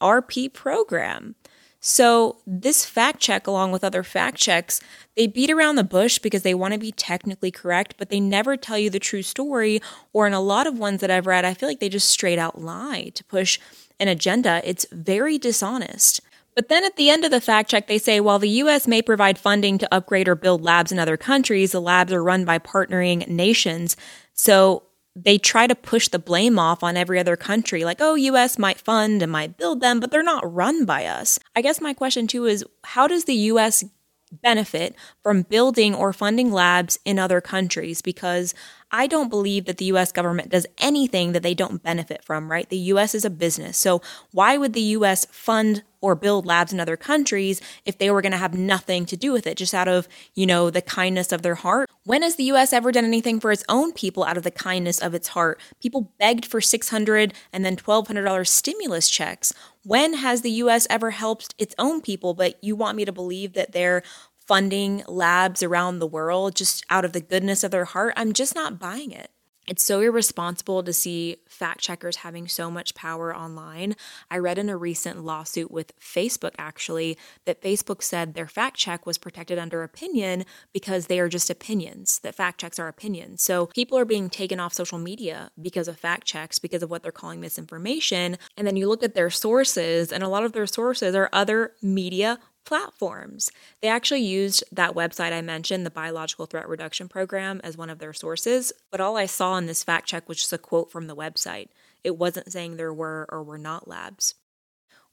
BTRP 0.00 0.52
program. 0.52 1.34
So, 1.82 2.36
this 2.46 2.84
fact 2.84 3.20
check, 3.20 3.46
along 3.46 3.72
with 3.72 3.82
other 3.82 4.02
fact 4.02 4.36
checks, 4.36 4.82
they 5.16 5.26
beat 5.26 5.50
around 5.50 5.76
the 5.76 5.84
bush 5.84 6.18
because 6.18 6.42
they 6.42 6.52
want 6.52 6.74
to 6.74 6.78
be 6.78 6.92
technically 6.92 7.50
correct, 7.50 7.94
but 7.96 8.10
they 8.10 8.20
never 8.20 8.58
tell 8.58 8.76
you 8.76 8.90
the 8.90 8.98
true 8.98 9.22
story. 9.22 9.80
Or, 10.12 10.26
in 10.26 10.34
a 10.34 10.42
lot 10.42 10.66
of 10.66 10.78
ones 10.78 11.00
that 11.00 11.10
I've 11.10 11.26
read, 11.26 11.46
I 11.46 11.54
feel 11.54 11.70
like 11.70 11.80
they 11.80 11.88
just 11.88 12.10
straight 12.10 12.38
out 12.38 12.60
lie 12.60 13.12
to 13.14 13.24
push 13.24 13.58
an 13.98 14.08
agenda. 14.08 14.60
It's 14.62 14.86
very 14.92 15.38
dishonest. 15.38 16.20
But 16.54 16.68
then 16.68 16.84
at 16.84 16.96
the 16.96 17.08
end 17.08 17.24
of 17.24 17.30
the 17.30 17.40
fact 17.40 17.70
check, 17.70 17.86
they 17.86 17.96
say 17.96 18.20
while 18.20 18.38
the 18.38 18.48
US 18.48 18.86
may 18.86 19.00
provide 19.00 19.38
funding 19.38 19.78
to 19.78 19.94
upgrade 19.94 20.28
or 20.28 20.34
build 20.34 20.62
labs 20.62 20.92
in 20.92 20.98
other 20.98 21.16
countries, 21.16 21.72
the 21.72 21.80
labs 21.80 22.12
are 22.12 22.22
run 22.22 22.44
by 22.44 22.58
partnering 22.58 23.26
nations. 23.28 23.96
So 24.34 24.82
they 25.16 25.38
try 25.38 25.66
to 25.66 25.74
push 25.74 26.08
the 26.08 26.18
blame 26.18 26.58
off 26.58 26.82
on 26.82 26.96
every 26.96 27.18
other 27.18 27.36
country 27.36 27.84
like 27.84 27.98
oh 28.00 28.14
US 28.14 28.58
might 28.58 28.80
fund 28.80 29.22
and 29.22 29.32
might 29.32 29.56
build 29.56 29.80
them 29.80 30.00
but 30.00 30.10
they're 30.10 30.22
not 30.22 30.52
run 30.52 30.84
by 30.84 31.06
us. 31.06 31.38
I 31.56 31.62
guess 31.62 31.80
my 31.80 31.92
question 31.94 32.26
too 32.26 32.46
is 32.46 32.64
how 32.84 33.06
does 33.06 33.24
the 33.24 33.34
US 33.34 33.84
benefit 34.32 34.94
from 35.22 35.42
building 35.42 35.94
or 35.94 36.12
funding 36.12 36.52
labs 36.52 36.98
in 37.04 37.18
other 37.18 37.40
countries 37.40 38.00
because 38.00 38.54
I 38.92 39.06
don't 39.06 39.28
believe 39.28 39.66
that 39.66 39.76
the 39.76 39.84
US 39.86 40.12
government 40.12 40.50
does 40.50 40.66
anything 40.78 41.32
that 41.32 41.42
they 41.42 41.54
don't 41.54 41.82
benefit 41.82 42.24
from, 42.24 42.50
right? 42.50 42.68
The 42.68 42.78
US 42.78 43.14
is 43.14 43.24
a 43.24 43.30
business. 43.30 43.78
So 43.78 44.02
why 44.32 44.56
would 44.56 44.72
the 44.72 44.80
US 44.80 45.26
fund 45.26 45.84
or 46.00 46.14
build 46.14 46.46
labs 46.46 46.72
in 46.72 46.80
other 46.80 46.96
countries 46.96 47.60
if 47.84 47.98
they 47.98 48.10
were 48.10 48.22
going 48.22 48.32
to 48.32 48.38
have 48.38 48.54
nothing 48.54 49.04
to 49.06 49.16
do 49.16 49.32
with 49.32 49.46
it 49.46 49.56
just 49.56 49.74
out 49.74 49.88
of, 49.88 50.08
you 50.34 50.46
know, 50.46 50.70
the 50.70 50.82
kindness 50.82 51.30
of 51.30 51.42
their 51.42 51.56
heart? 51.56 51.88
When 52.04 52.22
has 52.22 52.36
the 52.36 52.44
US 52.44 52.72
ever 52.72 52.90
done 52.90 53.04
anything 53.04 53.38
for 53.38 53.52
its 53.52 53.64
own 53.68 53.92
people 53.92 54.24
out 54.24 54.36
of 54.36 54.42
the 54.42 54.50
kindness 54.50 54.98
of 54.98 55.14
its 55.14 55.28
heart? 55.28 55.60
People 55.80 56.12
begged 56.18 56.46
for 56.46 56.60
600 56.60 57.34
and 57.52 57.64
then 57.64 57.76
$1200 57.76 58.46
stimulus 58.48 59.08
checks. 59.08 59.52
When 59.84 60.14
has 60.14 60.42
the 60.42 60.50
US 60.52 60.86
ever 60.90 61.10
helped 61.10 61.54
its 61.58 61.74
own 61.78 62.00
people 62.00 62.34
but 62.34 62.62
you 62.62 62.74
want 62.74 62.96
me 62.96 63.04
to 63.04 63.12
believe 63.12 63.52
that 63.52 63.72
they're 63.72 64.02
funding 64.50 65.04
labs 65.06 65.62
around 65.62 66.00
the 66.00 66.08
world 66.08 66.56
just 66.56 66.84
out 66.90 67.04
of 67.04 67.12
the 67.12 67.20
goodness 67.20 67.62
of 67.62 67.70
their 67.70 67.84
heart, 67.84 68.12
I'm 68.16 68.32
just 68.32 68.56
not 68.56 68.80
buying 68.80 69.12
it. 69.12 69.30
It's 69.68 69.84
so 69.84 70.00
irresponsible 70.00 70.82
to 70.82 70.92
see 70.92 71.36
fact 71.48 71.78
checkers 71.78 72.16
having 72.16 72.48
so 72.48 72.68
much 72.68 72.96
power 72.96 73.32
online. 73.32 73.94
I 74.28 74.38
read 74.38 74.58
in 74.58 74.68
a 74.68 74.76
recent 74.76 75.22
lawsuit 75.24 75.70
with 75.70 75.96
Facebook 76.00 76.54
actually 76.58 77.16
that 77.44 77.62
Facebook 77.62 78.02
said 78.02 78.34
their 78.34 78.48
fact 78.48 78.76
check 78.76 79.06
was 79.06 79.18
protected 79.18 79.56
under 79.56 79.84
opinion 79.84 80.44
because 80.72 81.06
they 81.06 81.20
are 81.20 81.28
just 81.28 81.50
opinions, 81.50 82.18
that 82.24 82.34
fact 82.34 82.60
checks 82.60 82.80
are 82.80 82.88
opinions. 82.88 83.44
So 83.44 83.66
people 83.66 83.96
are 83.96 84.04
being 84.04 84.28
taken 84.28 84.58
off 84.58 84.74
social 84.74 84.98
media 84.98 85.52
because 85.62 85.86
of 85.86 86.00
fact 86.00 86.26
checks, 86.26 86.58
because 86.58 86.82
of 86.82 86.90
what 86.90 87.04
they're 87.04 87.12
calling 87.12 87.40
misinformation. 87.40 88.38
And 88.56 88.66
then 88.66 88.74
you 88.74 88.88
look 88.88 89.04
at 89.04 89.14
their 89.14 89.30
sources, 89.30 90.10
and 90.10 90.24
a 90.24 90.28
lot 90.28 90.42
of 90.42 90.50
their 90.52 90.66
sources 90.66 91.14
are 91.14 91.30
other 91.32 91.74
media 91.80 92.40
platforms. 92.64 93.50
They 93.80 93.88
actually 93.88 94.22
used 94.22 94.64
that 94.72 94.94
website 94.94 95.32
I 95.32 95.40
mentioned, 95.40 95.84
the 95.84 95.90
Biological 95.90 96.46
Threat 96.46 96.68
Reduction 96.68 97.08
Program, 97.08 97.60
as 97.64 97.76
one 97.76 97.90
of 97.90 97.98
their 97.98 98.12
sources, 98.12 98.72
but 98.90 99.00
all 99.00 99.16
I 99.16 99.26
saw 99.26 99.56
in 99.56 99.66
this 99.66 99.84
fact 99.84 100.06
check 100.06 100.28
was 100.28 100.38
just 100.38 100.52
a 100.52 100.58
quote 100.58 100.90
from 100.90 101.06
the 101.06 101.16
website. 101.16 101.68
It 102.04 102.16
wasn't 102.16 102.52
saying 102.52 102.76
there 102.76 102.94
were 102.94 103.26
or 103.30 103.42
were 103.42 103.58
not 103.58 103.88
labs. 103.88 104.34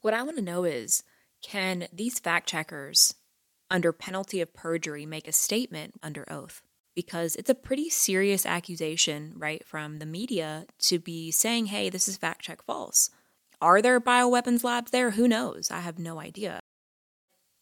What 0.00 0.14
I 0.14 0.22
want 0.22 0.36
to 0.36 0.42
know 0.42 0.64
is 0.64 1.02
can 1.42 1.86
these 1.92 2.18
fact 2.18 2.48
checkers, 2.48 3.14
under 3.70 3.92
penalty 3.92 4.40
of 4.40 4.54
perjury, 4.54 5.06
make 5.06 5.28
a 5.28 5.32
statement 5.32 5.94
under 6.02 6.30
oath? 6.30 6.62
Because 6.94 7.36
it's 7.36 7.50
a 7.50 7.54
pretty 7.54 7.90
serious 7.90 8.44
accusation, 8.44 9.34
right, 9.36 9.64
from 9.64 9.98
the 9.98 10.06
media 10.06 10.66
to 10.80 10.98
be 10.98 11.30
saying, 11.30 11.66
hey, 11.66 11.90
this 11.90 12.08
is 12.08 12.16
fact 12.16 12.42
check 12.42 12.62
false. 12.62 13.10
Are 13.60 13.82
there 13.82 14.00
bioweapons 14.00 14.64
labs 14.64 14.90
there? 14.90 15.12
Who 15.12 15.28
knows? 15.28 15.70
I 15.70 15.80
have 15.80 15.98
no 15.98 16.20
idea 16.20 16.62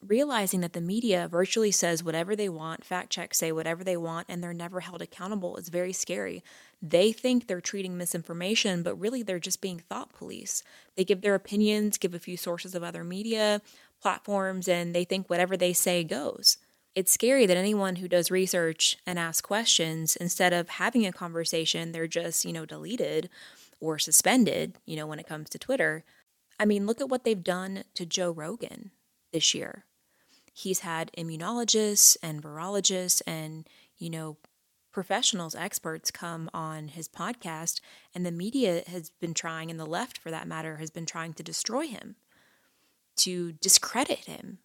realizing 0.05 0.61
that 0.61 0.73
the 0.73 0.81
media 0.81 1.27
virtually 1.27 1.71
says 1.71 2.03
whatever 2.03 2.35
they 2.35 2.49
want, 2.49 2.85
fact 2.85 3.09
checks 3.09 3.37
say 3.39 3.51
whatever 3.51 3.83
they 3.83 3.97
want, 3.97 4.27
and 4.29 4.43
they're 4.43 4.53
never 4.53 4.79
held 4.79 5.01
accountable 5.01 5.57
is 5.57 5.69
very 5.69 5.93
scary. 5.93 6.43
They 6.81 7.11
think 7.11 7.47
they're 7.47 7.61
treating 7.61 7.97
misinformation, 7.97 8.83
but 8.83 8.99
really 8.99 9.23
they're 9.23 9.39
just 9.39 9.61
being 9.61 9.79
thought 9.79 10.13
police. 10.13 10.63
They 10.95 11.03
give 11.03 11.21
their 11.21 11.35
opinions, 11.35 11.97
give 11.97 12.13
a 12.13 12.19
few 12.19 12.37
sources 12.37 12.75
of 12.75 12.83
other 12.83 13.03
media 13.03 13.61
platforms, 14.01 14.67
and 14.67 14.93
they 14.93 15.03
think 15.03 15.29
whatever 15.29 15.57
they 15.57 15.73
say 15.73 16.03
goes. 16.03 16.57
It's 16.93 17.11
scary 17.11 17.45
that 17.45 17.57
anyone 17.57 17.97
who 17.97 18.07
does 18.07 18.31
research 18.31 18.97
and 19.05 19.19
asks 19.19 19.41
questions, 19.41 20.15
instead 20.15 20.53
of 20.53 20.69
having 20.69 21.05
a 21.05 21.11
conversation, 21.11 21.91
they're 21.91 22.07
just, 22.07 22.45
you 22.45 22.53
know, 22.53 22.65
deleted 22.65 23.29
or 23.79 23.99
suspended, 23.99 24.75
you 24.85 24.95
know, 24.95 25.05
when 25.07 25.19
it 25.19 25.27
comes 25.27 25.49
to 25.49 25.59
Twitter. 25.59 26.03
I 26.59 26.65
mean, 26.65 26.85
look 26.85 27.01
at 27.01 27.09
what 27.09 27.23
they've 27.23 27.43
done 27.43 27.83
to 27.95 28.05
Joe 28.05 28.31
Rogan 28.31 28.91
this 29.31 29.53
year. 29.53 29.85
He's 30.57 30.79
had 30.79 31.11
immunologists 31.15 32.17
and 32.23 32.41
virologists 32.41 33.21
and, 33.27 33.69
you 33.95 34.09
know, 34.09 34.37
professionals, 34.91 35.53
experts 35.53 36.09
come 36.09 36.49
on 36.51 36.87
his 36.87 37.07
podcast, 37.07 37.79
and 38.15 38.25
the 38.25 38.31
media 38.31 38.81
has 38.87 39.11
been 39.21 39.35
trying, 39.35 39.69
and 39.69 39.79
the 39.79 39.85
left 39.85 40.17
for 40.17 40.31
that 40.31 40.47
matter, 40.47 40.77
has 40.77 40.89
been 40.89 41.05
trying 41.05 41.33
to 41.33 41.43
destroy 41.43 41.85
him, 41.85 42.15
to 43.17 43.51
discredit 43.51 44.25
him. 44.25 44.57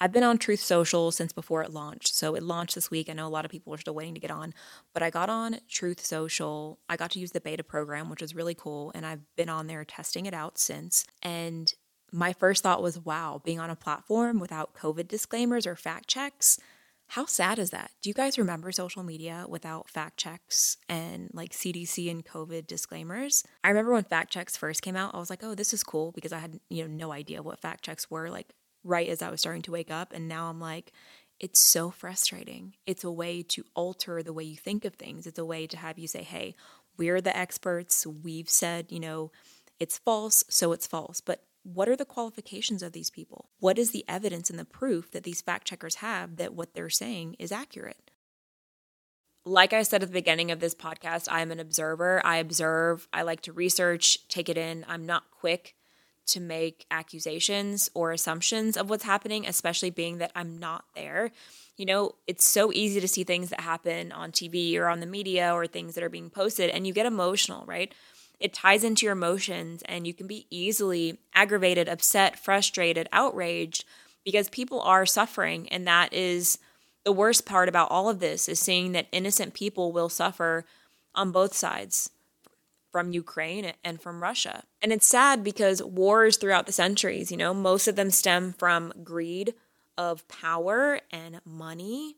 I've 0.00 0.12
been 0.12 0.22
on 0.22 0.38
Truth 0.38 0.60
Social 0.60 1.10
since 1.10 1.32
before 1.32 1.64
it 1.64 1.72
launched. 1.72 2.14
So 2.14 2.36
it 2.36 2.44
launched 2.44 2.76
this 2.76 2.92
week. 2.92 3.10
I 3.10 3.12
know 3.12 3.26
a 3.26 3.28
lot 3.28 3.44
of 3.44 3.50
people 3.50 3.74
are 3.74 3.78
still 3.78 3.96
waiting 3.96 4.14
to 4.14 4.20
get 4.20 4.30
on, 4.30 4.54
but 4.94 5.02
I 5.02 5.10
got 5.10 5.28
on 5.28 5.58
Truth 5.68 6.04
Social. 6.04 6.78
I 6.88 6.96
got 6.96 7.10
to 7.12 7.18
use 7.18 7.32
the 7.32 7.40
beta 7.40 7.64
program, 7.64 8.10
which 8.10 8.22
was 8.22 8.36
really 8.36 8.54
cool. 8.54 8.92
And 8.94 9.04
I've 9.04 9.22
been 9.36 9.48
on 9.48 9.66
there 9.66 9.84
testing 9.84 10.26
it 10.26 10.34
out 10.34 10.56
since. 10.56 11.04
And 11.20 11.74
my 12.12 12.32
first 12.32 12.62
thought 12.62 12.82
was, 12.82 12.98
wow, 12.98 13.40
being 13.44 13.58
on 13.58 13.70
a 13.70 13.76
platform 13.76 14.38
without 14.38 14.74
COVID 14.74 15.08
disclaimers 15.08 15.66
or 15.66 15.74
fact 15.74 16.08
checks 16.08 16.58
how 17.12 17.26
sad 17.26 17.58
is 17.58 17.72
that? 17.72 17.90
Do 18.00 18.08
you 18.08 18.14
guys 18.14 18.38
remember 18.38 18.72
social 18.72 19.02
media 19.02 19.44
without 19.46 19.90
fact 19.90 20.16
checks 20.16 20.78
and 20.88 21.28
like 21.34 21.52
CDC 21.52 22.10
and 22.10 22.24
COVID 22.24 22.66
disclaimers? 22.66 23.44
I 23.62 23.68
remember 23.68 23.92
when 23.92 24.04
fact 24.04 24.32
checks 24.32 24.56
first 24.56 24.80
came 24.80 24.96
out, 24.96 25.14
I 25.14 25.18
was 25.18 25.28
like, 25.28 25.44
"Oh, 25.44 25.54
this 25.54 25.74
is 25.74 25.84
cool" 25.84 26.12
because 26.12 26.32
I 26.32 26.38
had, 26.38 26.58
you 26.70 26.82
know, 26.82 26.88
no 26.88 27.12
idea 27.12 27.42
what 27.42 27.60
fact 27.60 27.84
checks 27.84 28.10
were 28.10 28.30
like 28.30 28.54
right 28.82 29.10
as 29.10 29.20
I 29.20 29.28
was 29.30 29.40
starting 29.40 29.60
to 29.62 29.72
wake 29.72 29.90
up 29.90 30.14
and 30.14 30.26
now 30.26 30.48
I'm 30.48 30.58
like 30.58 30.92
it's 31.38 31.60
so 31.60 31.90
frustrating. 31.90 32.76
It's 32.86 33.04
a 33.04 33.10
way 33.10 33.42
to 33.42 33.64
alter 33.74 34.22
the 34.22 34.32
way 34.32 34.44
you 34.44 34.56
think 34.56 34.86
of 34.86 34.94
things. 34.94 35.26
It's 35.26 35.38
a 35.38 35.44
way 35.44 35.66
to 35.66 35.76
have 35.76 35.98
you 35.98 36.08
say, 36.08 36.22
"Hey, 36.22 36.54
we're 36.96 37.20
the 37.20 37.36
experts. 37.36 38.06
We've 38.06 38.48
said, 38.48 38.90
you 38.90 39.00
know, 39.00 39.32
it's 39.78 39.98
false, 39.98 40.44
so 40.48 40.72
it's 40.72 40.86
false." 40.86 41.20
But 41.20 41.44
what 41.64 41.88
are 41.88 41.96
the 41.96 42.04
qualifications 42.04 42.82
of 42.82 42.92
these 42.92 43.10
people? 43.10 43.50
What 43.58 43.78
is 43.78 43.90
the 43.90 44.04
evidence 44.08 44.50
and 44.50 44.58
the 44.58 44.64
proof 44.64 45.10
that 45.12 45.22
these 45.22 45.42
fact 45.42 45.66
checkers 45.66 45.96
have 45.96 46.36
that 46.36 46.54
what 46.54 46.74
they're 46.74 46.90
saying 46.90 47.36
is 47.38 47.52
accurate? 47.52 48.10
Like 49.44 49.72
I 49.72 49.82
said 49.82 50.02
at 50.02 50.08
the 50.08 50.12
beginning 50.12 50.50
of 50.50 50.60
this 50.60 50.74
podcast, 50.74 51.26
I'm 51.30 51.50
an 51.50 51.60
observer. 51.60 52.24
I 52.24 52.36
observe, 52.36 53.08
I 53.12 53.22
like 53.22 53.40
to 53.42 53.52
research, 53.52 54.28
take 54.28 54.48
it 54.48 54.56
in. 54.56 54.84
I'm 54.88 55.04
not 55.04 55.30
quick 55.30 55.74
to 56.24 56.40
make 56.40 56.86
accusations 56.90 57.90
or 57.94 58.12
assumptions 58.12 58.76
of 58.76 58.88
what's 58.88 59.04
happening, 59.04 59.46
especially 59.46 59.90
being 59.90 60.18
that 60.18 60.30
I'm 60.36 60.58
not 60.58 60.84
there. 60.94 61.32
You 61.76 61.86
know, 61.86 62.12
it's 62.26 62.46
so 62.46 62.72
easy 62.72 63.00
to 63.00 63.08
see 63.08 63.24
things 63.24 63.50
that 63.50 63.60
happen 63.60 64.12
on 64.12 64.30
TV 64.30 64.78
or 64.78 64.88
on 64.88 65.00
the 65.00 65.06
media 65.06 65.52
or 65.52 65.66
things 65.66 65.94
that 65.94 66.04
are 66.04 66.08
being 66.08 66.30
posted, 66.30 66.70
and 66.70 66.86
you 66.86 66.92
get 66.92 67.06
emotional, 67.06 67.64
right? 67.66 67.92
It 68.40 68.52
ties 68.52 68.84
into 68.84 69.06
your 69.06 69.12
emotions 69.12 69.82
and 69.86 70.06
you 70.06 70.14
can 70.14 70.26
be 70.26 70.46
easily 70.50 71.18
aggravated, 71.34 71.88
upset, 71.88 72.38
frustrated, 72.38 73.08
outraged 73.12 73.84
because 74.24 74.48
people 74.48 74.80
are 74.82 75.06
suffering 75.06 75.68
and 75.68 75.86
that 75.86 76.12
is 76.12 76.58
the 77.04 77.12
worst 77.12 77.46
part 77.46 77.68
about 77.68 77.90
all 77.90 78.08
of 78.08 78.20
this 78.20 78.48
is 78.48 78.60
seeing 78.60 78.92
that 78.92 79.08
innocent 79.12 79.54
people 79.54 79.92
will 79.92 80.08
suffer 80.08 80.64
on 81.14 81.32
both 81.32 81.54
sides 81.54 82.10
from 82.92 83.12
Ukraine 83.12 83.72
and 83.82 84.00
from 84.00 84.22
Russia. 84.22 84.64
And 84.82 84.92
it's 84.92 85.08
sad 85.08 85.42
because 85.42 85.82
wars 85.82 86.36
throughout 86.36 86.66
the 86.66 86.72
centuries, 86.72 87.30
you 87.30 87.36
know, 87.36 87.54
most 87.54 87.88
of 87.88 87.96
them 87.96 88.10
stem 88.10 88.52
from 88.52 88.92
greed 89.02 89.54
of 89.96 90.26
power 90.28 91.00
and 91.10 91.40
money. 91.44 92.16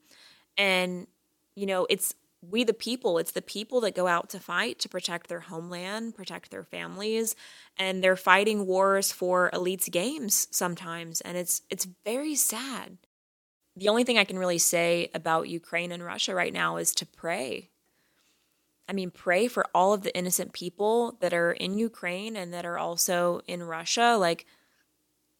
And, 0.58 1.06
you 1.54 1.66
know, 1.66 1.86
it's 1.88 2.14
we 2.50 2.64
the 2.64 2.74
people 2.74 3.18
it's 3.18 3.32
the 3.32 3.42
people 3.42 3.80
that 3.80 3.94
go 3.94 4.06
out 4.06 4.28
to 4.28 4.38
fight 4.40 4.78
to 4.78 4.88
protect 4.88 5.28
their 5.28 5.40
homeland 5.40 6.14
protect 6.14 6.50
their 6.50 6.64
families 6.64 7.34
and 7.76 8.02
they're 8.02 8.16
fighting 8.16 8.66
wars 8.66 9.12
for 9.12 9.50
elites 9.52 9.90
games 9.90 10.48
sometimes 10.50 11.20
and 11.22 11.36
it's 11.36 11.62
it's 11.70 11.86
very 12.04 12.34
sad. 12.34 12.98
The 13.76 13.88
only 13.88 14.04
thing 14.04 14.18
i 14.18 14.24
can 14.24 14.38
really 14.38 14.58
say 14.58 15.10
about 15.14 15.48
ukraine 15.48 15.92
and 15.92 16.04
russia 16.04 16.34
right 16.34 16.52
now 16.52 16.76
is 16.76 16.94
to 16.96 17.06
pray. 17.06 17.70
I 18.88 18.92
mean 18.92 19.10
pray 19.10 19.48
for 19.48 19.66
all 19.74 19.92
of 19.92 20.02
the 20.02 20.16
innocent 20.16 20.52
people 20.52 21.16
that 21.20 21.34
are 21.34 21.52
in 21.52 21.78
ukraine 21.78 22.36
and 22.36 22.52
that 22.52 22.66
are 22.66 22.78
also 22.78 23.40
in 23.46 23.62
russia. 23.62 24.16
Like 24.18 24.46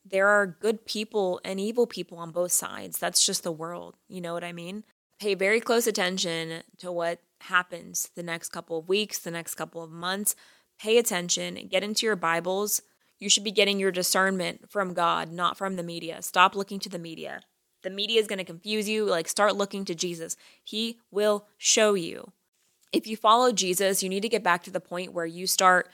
there 0.04 0.28
are 0.28 0.46
good 0.46 0.84
people 0.84 1.40
and 1.44 1.58
evil 1.58 1.86
people 1.86 2.18
on 2.18 2.30
both 2.30 2.52
sides. 2.52 2.98
That's 2.98 3.24
just 3.24 3.42
the 3.42 3.52
world. 3.52 3.96
You 4.08 4.20
know 4.20 4.34
what 4.34 4.44
i 4.44 4.52
mean 4.52 4.84
pay 5.18 5.35
very 5.35 5.61
close 5.61 5.87
attention 5.87 6.62
to 6.79 6.90
what 6.92 7.20
happens 7.40 8.11
the 8.14 8.22
next 8.22 8.50
couple 8.50 8.79
of 8.79 8.88
weeks, 8.88 9.18
the 9.18 9.31
next 9.31 9.55
couple 9.55 9.83
of 9.83 9.90
months. 9.90 10.35
Pay 10.79 10.98
attention, 10.98 11.68
get 11.68 11.83
into 11.83 12.07
your 12.07 12.16
Bibles. 12.16 12.83
You 13.18 13.29
should 13.29 13.44
be 13.44 13.53
getting 13.53 13.79
your 13.79 13.92
discernment 13.92 14.70
from 14.70 14.92
God, 14.92 15.31
not 15.31 15.57
from 15.57 15.77
the 15.77 15.83
media. 15.83 16.20
Stop 16.20 16.55
looking 16.55 16.81
to 16.81 16.88
the 16.88 16.98
media. 16.98 17.40
The 17.83 17.90
media 17.90 18.20
is 18.20 18.27
going 18.27 18.38
to 18.38 18.44
confuse 18.44 18.88
you. 18.88 19.05
Like, 19.05 19.29
start 19.29 19.57
looking 19.57 19.85
to 19.85 19.94
Jesus. 19.94 20.37
He 20.62 20.98
will 21.11 21.46
show 21.59 21.94
you. 21.94 22.33
If 22.92 23.07
you 23.07 23.16
follow 23.16 23.53
Jesus, 23.53 24.03
you 24.03 24.09
need 24.09 24.22
to 24.22 24.29
get 24.29 24.42
back 24.42 24.62
to 24.64 24.70
the 24.70 24.81
point 24.81 25.12
where 25.12 25.27
you 25.27 25.46
start 25.46 25.88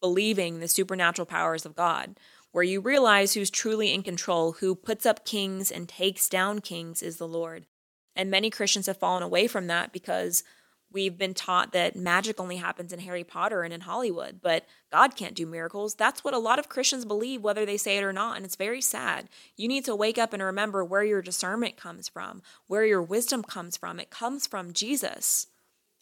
believing 0.00 0.60
the 0.60 0.68
supernatural 0.68 1.26
powers 1.26 1.64
of 1.64 1.76
God, 1.76 2.18
where 2.52 2.64
you 2.64 2.80
realize 2.80 3.34
who's 3.34 3.50
truly 3.50 3.92
in 3.92 4.02
control, 4.02 4.52
who 4.52 4.74
puts 4.74 5.06
up 5.06 5.24
kings 5.24 5.70
and 5.70 5.88
takes 5.88 6.28
down 6.28 6.60
kings 6.60 7.02
is 7.02 7.16
the 7.16 7.28
Lord. 7.28 7.66
And 8.14 8.30
many 8.30 8.50
Christians 8.50 8.86
have 8.86 8.98
fallen 8.98 9.22
away 9.22 9.46
from 9.46 9.66
that 9.68 9.92
because 9.92 10.44
we've 10.92 11.16
been 11.16 11.34
taught 11.34 11.72
that 11.72 11.96
magic 11.96 12.38
only 12.38 12.56
happens 12.56 12.92
in 12.92 13.00
Harry 13.00 13.24
Potter 13.24 13.62
and 13.62 13.72
in 13.72 13.82
Hollywood, 13.82 14.40
but 14.42 14.66
God 14.90 15.16
can't 15.16 15.34
do 15.34 15.46
miracles. 15.46 15.94
That's 15.94 16.22
what 16.22 16.34
a 16.34 16.38
lot 16.38 16.58
of 16.58 16.68
Christians 16.68 17.04
believe, 17.04 17.42
whether 17.42 17.64
they 17.64 17.76
say 17.76 17.96
it 17.96 18.04
or 18.04 18.12
not. 18.12 18.36
And 18.36 18.44
it's 18.44 18.56
very 18.56 18.80
sad. 18.80 19.28
You 19.56 19.68
need 19.68 19.84
to 19.86 19.96
wake 19.96 20.18
up 20.18 20.32
and 20.32 20.42
remember 20.42 20.84
where 20.84 21.04
your 21.04 21.22
discernment 21.22 21.76
comes 21.76 22.08
from, 22.08 22.42
where 22.66 22.84
your 22.84 23.02
wisdom 23.02 23.42
comes 23.42 23.76
from. 23.76 23.98
It 23.98 24.10
comes 24.10 24.46
from 24.46 24.72
Jesus. 24.72 25.46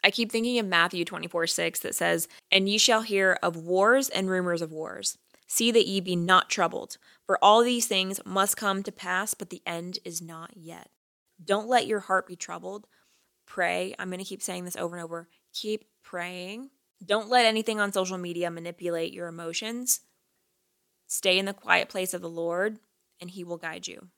I 0.03 0.11
keep 0.11 0.33
thinking 0.33 0.59
of 0.59 0.66
Matthew 0.66 1.05
24 1.05 1.46
6 1.46 1.81
that 1.81 1.94
says, 1.94 2.27
And 2.51 2.68
ye 2.68 2.79
shall 2.79 3.03
hear 3.03 3.38
of 3.42 3.57
wars 3.57 4.09
and 4.09 4.31
rumors 4.31 4.62
of 4.62 4.73
wars. 4.73 5.18
See 5.46 5.70
that 5.73 5.87
ye 5.87 6.01
be 6.01 6.16
not 6.16 6.49
troubled, 6.49 6.96
for 7.27 7.37
all 7.42 7.62
these 7.62 7.87
things 7.87 8.20
must 8.25 8.57
come 8.57 8.83
to 8.85 8.92
pass, 8.92 9.35
but 9.35 9.51
the 9.51 9.62
end 9.66 9.99
is 10.05 10.23
not 10.23 10.53
yet. 10.57 10.90
Don't 11.42 11.68
let 11.68 11.87
your 11.87 12.00
heart 12.00 12.26
be 12.26 12.37
troubled. 12.37 12.87
Pray. 13.46 13.94
I'm 13.98 14.09
going 14.09 14.18
to 14.18 14.24
keep 14.24 14.42
saying 14.42 14.64
this 14.64 14.76
over 14.76 14.96
and 14.96 15.05
over. 15.05 15.29
Keep 15.53 15.85
praying. 16.03 16.70
Don't 17.05 17.31
let 17.31 17.46
anything 17.46 17.81
on 17.81 17.92
social 17.92 18.18
media 18.18 18.50
manipulate 18.50 19.12
your 19.12 19.26
emotions. 19.26 20.00
Stay 21.07 21.38
in 21.38 21.46
the 21.46 21.55
quiet 21.55 21.88
place 21.88 22.14
of 22.14 22.20
the 22.20 22.29
Lord, 22.29 22.79
and 23.20 23.31
He 23.31 23.42
will 23.42 23.57
guide 23.57 23.88
you. 23.88 24.09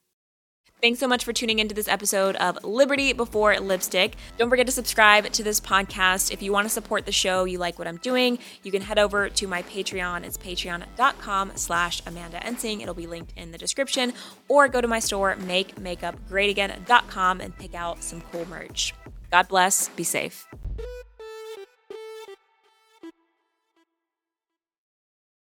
Thanks 0.83 0.99
so 0.99 1.07
much 1.07 1.25
for 1.25 1.33
tuning 1.33 1.61
into 1.61 1.77
this 1.77 1.87
episode 1.87 2.35
of 2.37 2.65
Liberty 2.65 3.13
Before 3.13 3.57
Lipstick. 3.57 4.17
Don't 4.37 4.51
forget 4.51 4.67
to 4.67 4.73
subscribe 4.73 5.31
to 5.31 5.45
this 5.45 5.61
podcast. 5.61 6.33
If 6.33 6.43
you 6.43 6.53
want 6.53 6.65
to 6.65 6.69
support 6.69 7.07
the 7.07 7.13
show, 7.13 7.45
you 7.45 7.59
like 7.59 7.79
what 7.79 7.87
I'm 7.87 7.99
doing, 7.99 8.41
you 8.65 8.73
can 8.73 8.83
head 8.83 8.99
over 8.99 9.29
to 9.29 9.47
my 9.47 9.63
Patreon. 9.63 10.25
It's 10.25 10.37
patreon.com 10.37 11.53
slash 11.55 12.03
Amanda 12.05 12.45
Ensing. 12.45 12.81
It'll 12.81 12.95
be 12.95 13.07
linked 13.07 13.33
in 13.37 13.53
the 13.53 13.59
description. 13.59 14.13
Or 14.49 14.67
go 14.67 14.81
to 14.81 14.89
my 14.89 14.99
store, 14.99 15.37
makemakeupgreatagain.com 15.37 17.41
and 17.41 17.57
pick 17.57 17.77
out 17.77 18.03
some 18.03 18.21
cool 18.33 18.49
merch. 18.49 18.93
God 19.31 19.47
bless. 19.47 19.89
Be 19.91 20.03
safe. 20.03 20.49